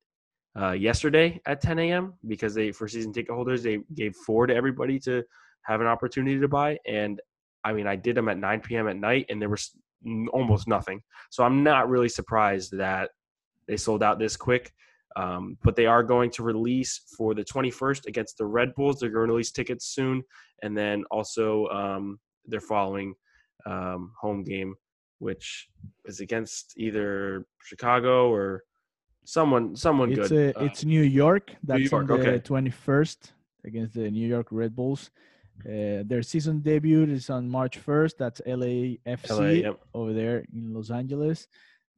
uh, 0.60 0.72
yesterday 0.72 1.40
at 1.46 1.60
10 1.60 1.78
a.m. 1.78 2.14
because 2.26 2.54
they 2.54 2.72
for 2.72 2.88
season 2.88 3.12
ticket 3.12 3.34
holders 3.34 3.62
they 3.62 3.78
gave 3.94 4.14
four 4.14 4.46
to 4.46 4.54
everybody 4.54 4.98
to 5.00 5.22
have 5.62 5.80
an 5.80 5.86
opportunity 5.86 6.38
to 6.38 6.48
buy, 6.48 6.78
and 6.86 7.20
I 7.64 7.72
mean 7.72 7.86
I 7.86 7.96
did 7.96 8.16
them 8.16 8.28
at 8.28 8.38
9 8.38 8.60
p.m. 8.60 8.88
at 8.88 8.96
night, 8.96 9.26
and 9.28 9.40
there 9.40 9.48
was 9.48 9.72
almost 10.32 10.68
nothing. 10.68 11.02
So 11.30 11.42
I'm 11.42 11.62
not 11.62 11.88
really 11.88 12.08
surprised 12.08 12.76
that 12.78 13.10
they 13.66 13.76
sold 13.76 14.02
out 14.02 14.18
this 14.18 14.36
quick. 14.36 14.72
Um, 15.16 15.56
but 15.64 15.76
they 15.76 15.86
are 15.86 16.02
going 16.02 16.30
to 16.32 16.42
release 16.42 17.00
for 17.16 17.32
the 17.32 17.42
21st 17.42 18.06
against 18.06 18.36
the 18.36 18.44
Red 18.44 18.74
Bulls. 18.74 19.00
They're 19.00 19.08
going 19.08 19.28
to 19.28 19.32
release 19.32 19.50
tickets 19.50 19.86
soon, 19.86 20.22
and 20.62 20.76
then 20.76 21.04
also 21.10 21.66
um, 21.68 22.18
they're 22.44 22.60
following 22.60 23.14
um, 23.64 24.12
home 24.20 24.44
game, 24.44 24.74
which 25.18 25.68
is 26.04 26.20
against 26.20 26.74
either 26.76 27.46
Chicago 27.64 28.30
or 28.30 28.62
someone 29.26 29.76
someone 29.76 30.12
It's 30.12 30.28
good. 30.28 30.56
uh, 30.56 30.60
Uh, 30.60 30.64
it's 30.64 30.84
New 30.84 31.02
York. 31.02 31.54
That's 31.62 31.90
York, 31.90 32.10
on 32.10 32.20
the 32.20 32.28
okay. 32.28 32.38
21st 32.40 33.32
against 33.64 33.94
the 33.94 34.10
New 34.10 34.26
York 34.26 34.48
Red 34.50 34.74
Bulls. 34.74 35.10
Uh, 35.64 36.04
their 36.04 36.22
season 36.22 36.60
debut 36.60 37.04
is 37.04 37.30
on 37.30 37.48
March 37.48 37.80
1st. 37.84 38.14
That's 38.18 38.40
LAFC 38.46 39.30
LA, 39.30 39.46
yep. 39.46 39.80
over 39.94 40.12
there 40.12 40.44
in 40.54 40.74
Los 40.74 40.90
Angeles. 40.90 41.48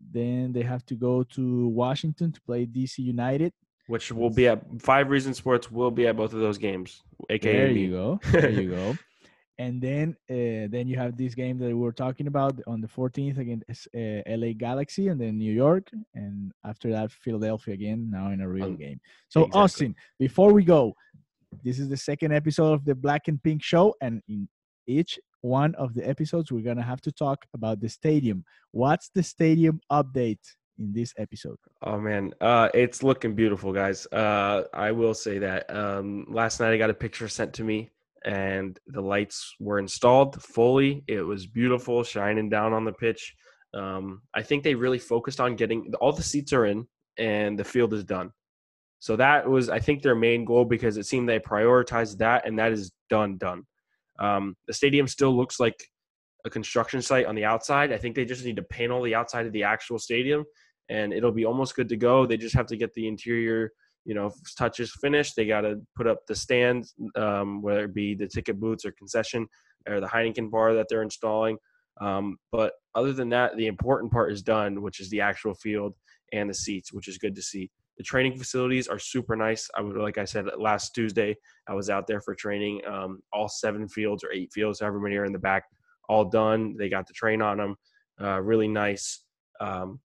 Then 0.01 0.53
they 0.53 0.63
have 0.63 0.87
to 0.87 0.95
go 0.95 1.25
to 1.37 1.69
Washington 1.69 2.31
to 2.33 2.41
play 2.43 2.67
DC 2.67 2.99
United. 2.99 3.53
which 3.89 4.13
will 4.13 4.31
be 4.31 4.47
at 4.47 4.61
Five 4.81 5.11
Reason 5.11 5.35
Sports 5.35 5.71
will 5.71 5.91
be 5.91 6.07
at 6.07 6.17
both 6.17 6.33
of 6.35 6.41
those 6.41 6.59
games, 6.59 7.03
aka 7.31 7.53
there 7.53 7.71
you 7.71 7.91
go. 7.91 8.21
There 8.31 8.51
you 8.51 8.71
go. 8.71 8.97
And 9.61 9.83
then, 9.83 10.17
uh, 10.31 10.69
then 10.71 10.87
you 10.87 10.97
have 10.97 11.17
this 11.17 11.35
game 11.35 11.59
that 11.59 11.67
we 11.67 11.75
were 11.75 11.93
talking 11.93 12.29
about 12.29 12.55
on 12.69 12.81
the 12.81 12.87
14th 12.87 13.39
against 13.39 13.89
uh, 13.97 14.23
LA 14.29 14.53
Galaxy, 14.57 15.09
and 15.09 15.21
then 15.21 15.37
New 15.37 15.53
York, 15.53 15.89
and 16.15 16.53
after 16.65 16.91
that 16.93 17.11
Philadelphia 17.11 17.75
again. 17.75 18.09
Now 18.11 18.31
in 18.31 18.41
a 18.41 18.49
real 18.49 18.67
Um, 18.67 18.77
game. 18.77 19.01
So 19.29 19.41
exactly. 19.43 19.61
Austin, 19.61 19.95
before 20.21 20.53
we 20.53 20.63
go, 20.65 20.95
this 21.65 21.79
is 21.81 21.89
the 21.89 21.97
second 21.97 22.33
episode 22.33 22.73
of 22.73 22.85
the 22.85 22.95
Black 22.95 23.27
and 23.27 23.43
Pink 23.43 23.63
Show, 23.63 23.95
and 24.01 24.23
in 24.29 24.49
each 24.87 25.19
one 25.41 25.75
of 25.75 25.93
the 25.95 26.09
episodes, 26.09 26.53
we're 26.53 26.63
gonna 26.71 26.83
have 26.83 27.01
to 27.03 27.13
talk 27.13 27.45
about 27.53 27.81
the 27.81 27.89
stadium. 27.89 28.45
What's 28.71 29.11
the 29.15 29.23
stadium 29.25 29.81
update 29.91 30.45
in 30.79 30.93
this 30.93 31.13
episode? 31.19 31.59
Oh 31.83 31.99
man, 31.99 32.33
uh, 32.41 32.69
it's 32.75 33.03
looking 33.03 33.35
beautiful, 33.35 33.73
guys. 33.73 34.07
Uh, 34.13 34.65
I 34.73 34.93
will 34.93 35.15
say 35.15 35.39
that. 35.39 35.69
Um, 35.75 36.27
last 36.29 36.61
night 36.61 36.73
I 36.73 36.77
got 36.77 36.91
a 36.91 36.95
picture 36.95 37.29
sent 37.29 37.55
to 37.55 37.65
me, 37.65 37.91
and 38.25 38.79
the 38.87 39.01
lights 39.01 39.55
were 39.61 39.79
installed 39.79 40.43
fully. 40.43 41.05
It 41.07 41.23
was 41.23 41.47
beautiful, 41.47 42.03
shining 42.03 42.49
down 42.49 42.73
on 42.73 42.85
the 42.85 42.93
pitch. 42.93 43.35
Um, 43.75 44.23
I 44.35 44.43
think 44.43 44.65
they 44.65 44.75
really 44.75 44.99
focused 44.99 45.41
on 45.41 45.57
getting 45.57 45.93
all 46.01 46.13
the 46.13 46.23
seats 46.23 46.53
are 46.53 46.67
in, 46.67 46.87
and 47.19 47.59
the 47.59 47.65
field 47.65 47.93
is 47.95 48.05
done. 48.05 48.31
So 49.01 49.15
that 49.17 49.49
was, 49.49 49.69
I 49.69 49.79
think, 49.79 50.03
their 50.03 50.17
main 50.17 50.45
goal 50.45 50.65
because 50.65 50.97
it 50.97 51.07
seemed 51.07 51.29
they 51.29 51.39
prioritized 51.39 52.19
that, 52.19 52.47
and 52.47 52.59
that 52.59 52.73
is 52.73 52.93
done. 53.11 53.39
Done. 53.39 53.63
Um, 54.19 54.57
the 54.67 54.73
stadium 54.73 55.07
still 55.07 55.37
looks 55.37 55.61
like 55.61 55.81
a 56.45 56.51
construction 56.51 57.03
site 57.03 57.27
on 57.27 57.35
the 57.35 57.45
outside. 57.45 57.93
I 57.93 57.99
think 57.99 58.17
they 58.17 58.25
just 58.25 58.45
need 58.45 58.57
to 58.57 58.63
paint 58.63 58.91
all 58.91 59.03
the 59.03 59.15
outside 59.15 59.47
of 59.47 59.53
the 59.53 59.63
actual 59.65 59.99
stadium 59.99 60.45
and 60.89 61.13
it'll 61.13 61.33
be 61.33 61.45
almost 61.45 61.77
good 61.77 61.89
to 61.89 61.97
go. 61.97 62.27
They 62.27 62.37
just 62.37 62.55
have 62.55 62.67
to 62.67 62.77
get 62.77 62.95
the 62.95 63.07
interior, 63.07 63.73
you 64.09 64.15
know, 64.15 64.33
touches 64.57 64.91
finished. 65.03 65.37
They 65.37 65.45
got 65.45 65.61
to 65.61 65.83
put 65.95 66.07
up 66.07 66.27
the 66.27 66.35
stands, 66.35 66.95
um, 67.15 67.61
whether 67.61 67.85
it 67.85 67.95
be 67.95 68.15
the 68.15 68.27
ticket 68.27 68.59
booths 68.59 68.87
or 68.87 68.93
concession 68.93 69.47
or 69.87 70.01
the 70.01 70.07
Heineken 70.07 70.51
bar 70.51 70.73
that 70.73 70.87
they're 70.89 71.03
installing. 71.03 71.59
Um, 72.01 72.39
but 72.51 72.73
other 72.95 73.13
than 73.13 73.29
that, 73.31 73.55
the 73.59 73.67
important 73.67 74.11
part 74.11 74.33
is 74.33 74.43
done, 74.43 74.81
which 74.81 74.99
is 75.01 75.11
the 75.11 75.21
actual 75.21 75.53
field 75.53 75.95
and 76.33 76.49
the 76.49 76.55
seats, 76.55 76.91
which 76.91 77.07
is 77.07 77.19
good 77.19 77.35
to 77.35 77.43
see. 77.43 77.71
The 77.99 78.03
training 78.03 78.39
facilities 78.39 78.89
are 78.89 78.99
super 78.99 79.37
nice. 79.37 79.69
I 79.77 79.83
would, 79.83 79.97
like 79.99 80.17
I 80.17 80.25
said 80.25 80.47
last 80.57 80.95
Tuesday, 80.95 81.37
I 81.67 81.75
was 81.75 81.91
out 81.91 82.07
there 82.07 82.23
for 82.23 82.35
training. 82.35 82.81
Um, 82.87 83.21
all 83.35 83.49
seven 83.51 83.89
fields 83.89 84.25
or 84.25 84.33
eight 84.33 84.55
fields, 84.55 84.81
however 84.81 85.01
many 85.01 85.17
are 85.17 85.27
in 85.27 85.33
the 85.35 85.39
back, 85.39 85.65
all 86.09 86.25
done. 86.25 86.77
They 86.79 86.89
got 86.89 87.07
the 87.07 87.13
train 87.13 87.43
on 87.43 87.59
them. 87.59 87.77
Uh, 88.19 88.41
really 88.41 88.69
nice. 88.69 89.23
Um, 89.61 90.01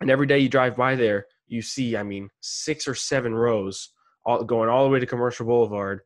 and 0.00 0.10
every 0.10 0.26
day 0.26 0.38
you 0.38 0.48
drive 0.48 0.74
by 0.74 0.94
there, 0.94 1.26
you 1.48 1.62
see, 1.62 1.96
I 1.96 2.02
mean, 2.02 2.28
six 2.40 2.88
or 2.88 2.94
seven 2.94 3.34
rows 3.34 3.90
all 4.24 4.42
going 4.44 4.68
all 4.68 4.84
the 4.84 4.90
way 4.90 5.00
to 5.00 5.06
Commercial 5.06 5.46
Boulevard 5.46 6.00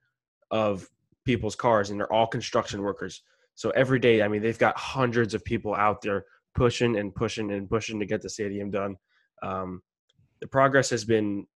of 0.50 0.88
people's 1.24 1.56
cars, 1.56 1.90
and 1.90 1.98
they're 1.98 2.12
all 2.12 2.26
construction 2.26 2.82
workers. 2.82 3.22
So 3.54 3.70
every 3.70 3.98
day, 3.98 4.22
I 4.22 4.28
mean, 4.28 4.42
they've 4.42 4.58
got 4.58 4.76
hundreds 4.78 5.34
of 5.34 5.44
people 5.44 5.74
out 5.74 6.02
there 6.02 6.24
pushing 6.54 6.96
and 6.96 7.14
pushing 7.14 7.52
and 7.52 7.68
pushing 7.68 7.98
to 8.00 8.06
get 8.06 8.22
the 8.22 8.28
stadium 8.28 8.70
done. 8.70 8.96
Um, 9.42 9.82
the 10.40 10.46
progress 10.46 10.90
has 10.90 11.04
been 11.04 11.46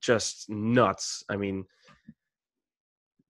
just 0.00 0.48
nuts. 0.48 1.24
I 1.28 1.36
mean, 1.36 1.64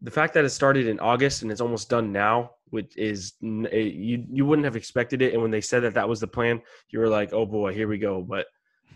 the 0.01 0.11
fact 0.11 0.35
that 0.35 0.45
it 0.45 0.51
started 0.51 0.87
in 0.87 1.01
August 1.01 1.43
and 1.43 1.51
it's 1.51 1.61
almost 1.61 1.91
done 1.91 2.13
now, 2.13 2.53
which 2.71 2.97
is 2.97 3.35
you 3.41 4.25
you 4.31 4.47
wouldn't 4.47 4.65
have 4.65 4.77
expected 4.77 5.23
it. 5.23 5.33
And 5.33 5.43
when 5.43 5.51
they 5.51 5.61
said 5.61 5.83
that 5.83 5.95
that 5.95 6.09
was 6.09 6.21
the 6.21 6.27
plan, 6.27 6.61
you 6.91 7.01
were 7.01 7.09
like, 7.09 7.33
oh 7.33 7.47
boy, 7.47 7.73
here 7.73 7.89
we 7.89 7.99
go. 7.99 8.23
But 8.23 8.47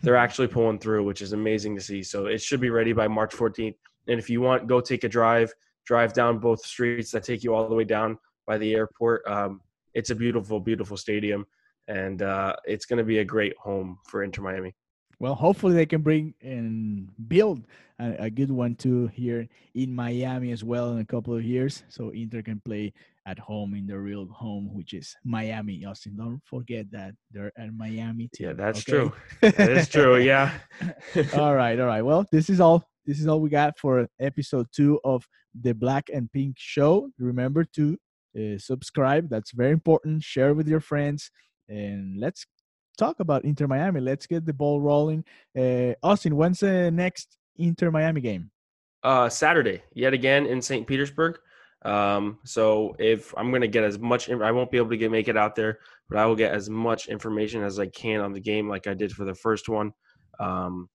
they're 0.03 0.17
actually 0.17 0.49
pulling 0.49 0.79
through, 0.79 1.05
which 1.05 1.23
is 1.23 1.33
amazing 1.33 1.77
to 1.77 1.83
see. 1.83 2.03
So 2.03 2.27
it 2.27 2.41
should 2.41 2.61
be 2.61 2.71
ready 2.71 2.93
by 2.93 3.09
March 3.09 3.35
14th. 3.35 3.75
And 4.09 4.19
if 4.19 4.29
you 4.29 4.41
want, 4.41 4.67
go 4.67 4.81
take 4.81 5.05
a 5.05 5.09
drive, 5.09 5.53
drive 5.87 6.13
down 6.13 6.39
both 6.39 6.65
streets 6.65 7.11
that 7.13 7.23
take 7.23 7.45
you 7.45 7.55
all 7.55 7.69
the 7.69 7.75
way 7.75 7.85
down 7.85 8.19
by 8.47 8.59
the 8.59 8.75
airport. 8.75 9.23
Um, 9.27 9.61
it's 9.95 10.11
a 10.11 10.15
beautiful, 10.15 10.59
beautiful 10.59 10.97
stadium, 10.97 11.47
and 11.87 12.23
uh, 12.23 12.57
it's 12.65 12.87
going 12.87 12.99
to 12.99 13.05
be 13.05 13.19
a 13.19 13.25
great 13.25 13.57
home 13.59 13.99
for 14.07 14.23
Inter 14.23 14.43
Miami. 14.43 14.75
Well, 15.19 15.35
hopefully 15.37 15.75
they 15.75 15.87
can 15.87 16.03
bring 16.03 16.35
and 16.43 17.09
build 17.29 17.65
a, 18.01 18.25
a 18.25 18.31
good 18.31 18.51
one 18.51 18.75
too 18.75 19.07
here 19.09 19.47
in 19.75 19.95
Miami 19.95 20.51
as 20.51 20.65
well 20.65 20.91
in 20.93 20.99
a 20.99 21.05
couple 21.05 21.35
of 21.35 21.45
years, 21.45 21.85
so 21.89 22.11
Inter 22.11 22.43
can 22.43 22.61
play 22.61 22.93
at 23.27 23.39
home 23.39 23.75
in 23.75 23.87
their 23.87 24.01
real 24.01 24.27
home, 24.27 24.71
which 24.75 24.93
is 24.95 25.15
Miami. 25.25 25.85
Austin, 25.85 26.17
don't 26.17 26.41
forget 26.45 26.91
that 26.91 27.15
they're 27.31 27.53
at 27.57 27.73
Miami 27.75 28.29
too. 28.35 28.45
Yeah, 28.45 28.53
that's 28.55 28.81
okay? 28.81 28.93
true. 28.93 29.13
That 29.41 29.71
is 29.71 29.89
true. 29.89 30.17
Yeah. 30.23 30.53
all 31.35 31.55
right, 31.55 31.79
all 31.79 31.87
right. 31.87 32.03
Well, 32.03 32.25
this 32.33 32.51
is 32.51 32.61
all. 32.61 32.89
This 33.05 33.19
is 33.19 33.27
all 33.27 33.41
we 33.41 33.51
got 33.51 33.77
for 33.79 34.07
episode 34.21 34.67
two 34.73 35.01
of 35.05 35.27
the 35.61 35.75
Black 35.75 36.09
and 36.13 36.31
Pink 36.33 36.55
Show. 36.57 37.11
Remember 37.19 37.65
to 37.77 37.97
uh, 38.39 38.59
subscribe. 38.59 39.29
That's 39.29 39.51
very 39.53 39.73
important. 39.73 40.23
Share 40.23 40.55
with 40.55 40.69
your 40.69 40.81
friends, 40.81 41.31
and 41.69 42.19
let's 42.21 42.47
talk 42.97 43.19
about 43.21 43.45
Inter 43.45 43.67
Miami. 43.67 44.01
Let's 44.01 44.27
get 44.27 44.47
the 44.47 44.53
ball 44.53 44.81
rolling. 44.81 45.25
Uh, 45.59 45.95
Austin, 46.03 46.37
when's 46.37 46.61
the 46.61 46.91
next 46.91 47.37
Inter 47.57 47.91
Miami 47.91 48.21
game? 48.21 48.51
uh, 49.03 49.29
Saturday, 49.29 49.83
yet 49.95 50.13
again 50.13 50.47
in 50.47 50.63
St. 50.63 50.87
Petersburg. 50.87 51.39
Um, 51.85 52.39
so 52.45 52.95
if 52.99 53.35
I'm 53.37 53.51
gonna 53.51 53.67
get 53.67 53.85
as 53.85 53.99
much, 53.99 54.31
I 54.31 54.53
won't 54.53 54.71
be 54.71 54.79
able 54.79 54.91
to 54.91 54.97
get 54.97 55.11
make 55.11 55.29
it 55.29 55.37
out 55.37 55.57
there, 55.57 55.79
but 56.09 56.19
I 56.19 56.27
will 56.27 56.37
get 56.37 56.55
as 56.55 56.71
much 56.71 57.09
information 57.09 57.63
as 57.63 57.79
I 57.79 57.87
can 57.87 58.21
on 58.21 58.33
the 58.33 58.41
game, 58.41 58.69
like 58.69 58.87
I 58.87 58.95
did 58.95 59.13
for 59.13 59.25
the 59.25 59.35
first 59.35 59.69
one. 59.69 59.93
Um, 60.39 60.89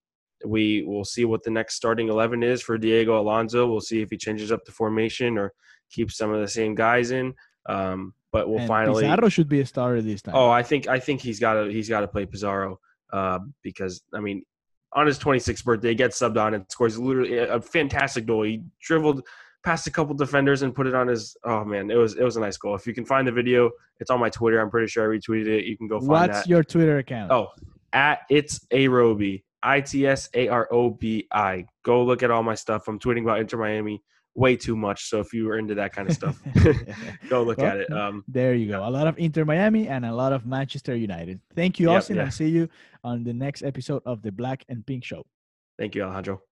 we 0.46 0.84
will 0.84 1.04
see 1.04 1.26
what 1.26 1.44
the 1.44 1.52
next 1.52 1.76
starting 1.76 2.08
eleven 2.10 2.44
is 2.44 2.62
for 2.62 2.78
Diego 2.78 3.20
Alonso. 3.20 3.68
We'll 3.68 3.82
see 3.82 4.02
if 4.02 4.10
he 4.10 4.18
changes 4.18 4.52
up 4.52 4.64
the 4.66 4.72
formation 4.72 5.38
or 5.38 5.52
keeps 5.92 6.18
some 6.18 6.32
of 6.32 6.40
the 6.40 6.48
same 6.48 6.76
guys 6.76 7.12
in. 7.12 7.34
Um, 7.68 8.14
but 8.32 8.48
we'll 8.48 8.60
and 8.60 8.68
finally. 8.68 9.04
Pizarro 9.04 9.30
should 9.30 9.50
be 9.50 9.62
a 9.62 9.66
starter 9.66 10.02
this 10.02 10.22
time. 10.22 10.36
Oh, 10.36 10.50
I 10.50 10.64
think 10.64 10.88
I 10.88 11.00
think 11.00 11.22
he's 11.22 11.40
got 11.40 11.54
to 11.56 11.72
he's 11.72 11.90
got 11.90 12.02
to 12.02 12.08
play 12.08 12.26
Pizarro 12.26 12.80
uh, 13.12 13.40
because 13.62 14.04
I 14.14 14.20
mean, 14.20 14.44
on 14.94 15.08
his 15.08 15.20
26th 15.20 15.64
birthday, 15.64 15.90
he 15.90 15.96
gets 15.96 16.20
subbed 16.20 16.38
on 16.38 16.54
and 16.54 16.66
scores 16.70 16.98
literally 16.98 17.38
a, 17.38 17.56
a 17.56 17.62
fantastic 17.62 18.26
goal. 18.26 18.44
He 18.44 18.64
dribbled 18.82 19.24
past 19.68 19.88
a 19.88 19.92
couple 19.92 20.14
defenders 20.16 20.62
and 20.64 20.74
put 20.74 20.86
it 20.88 20.96
on 20.96 21.08
his. 21.08 21.36
Oh 21.44 21.64
man, 21.66 21.92
it 21.92 21.96
was 22.04 22.16
it 22.16 22.24
was 22.24 22.36
a 22.38 22.40
nice 22.48 22.58
goal. 22.58 22.76
If 22.76 22.88
you 22.88 22.94
can 22.94 23.06
find 23.06 23.28
the 23.28 23.32
video, 23.42 23.70
it's 24.00 24.10
on 24.10 24.20
my 24.20 24.30
Twitter. 24.30 24.60
I'm 24.62 24.70
pretty 24.70 24.88
sure 24.88 25.04
I 25.06 25.18
retweeted 25.18 25.48
it. 25.48 25.66
You 25.66 25.76
can 25.78 25.88
go 25.88 25.98
find 26.00 26.10
What's 26.10 26.40
that. 26.40 26.48
your 26.48 26.64
Twitter 26.64 26.98
account? 27.00 27.32
oh, 27.32 27.48
at 27.94 28.20
it's 28.30 28.60
Arobi, 28.72 29.44
I 29.62 29.82
T 29.82 30.08
S 30.08 30.30
A 30.34 30.48
R 30.48 30.68
O 30.72 30.90
B 30.92 31.28
I. 31.34 31.66
Go 31.84 32.04
look 32.04 32.24
at 32.24 32.32
all 32.32 32.44
my 32.44 32.56
stuff. 32.56 32.88
I'm 32.88 33.00
tweeting 33.00 33.24
about 33.24 33.40
Inter 33.40 33.58
Miami 33.58 34.02
way 34.36 34.56
too 34.56 34.76
much. 34.76 35.10
So 35.10 35.20
if 35.20 35.34
you 35.34 35.46
were 35.48 35.58
into 35.58 35.74
that 35.76 35.92
kind 35.94 36.08
of 36.10 36.14
stuff, 36.16 36.40
go 37.30 37.42
look 37.44 37.58
Well, 37.58 37.72
at 37.72 37.78
it. 37.78 37.92
Um, 37.92 38.24
There 38.28 38.54
you 38.54 38.68
go. 38.68 38.88
A 38.88 38.92
lot 38.98 39.08
of 39.08 39.18
Inter 39.18 39.46
Miami 39.46 39.88
and 39.88 40.06
a 40.06 40.14
lot 40.14 40.32
of 40.32 40.46
Manchester 40.46 40.96
United. 40.96 41.40
Thank 41.56 41.80
you, 41.80 41.90
Yep, 41.90 41.98
Austin, 41.98 42.16
yeah. 42.18 42.24
and 42.24 42.34
see 42.34 42.48
you 42.50 42.70
on 43.04 43.24
the 43.24 43.34
next 43.34 43.64
episode 43.64 44.04
of 44.06 44.22
the 44.22 44.32
Black 44.32 44.64
and 44.70 44.86
Pink 44.86 45.04
Show. 45.04 45.26
thank 45.80 45.96
you, 45.96 46.04
Alejandro. 46.04 46.47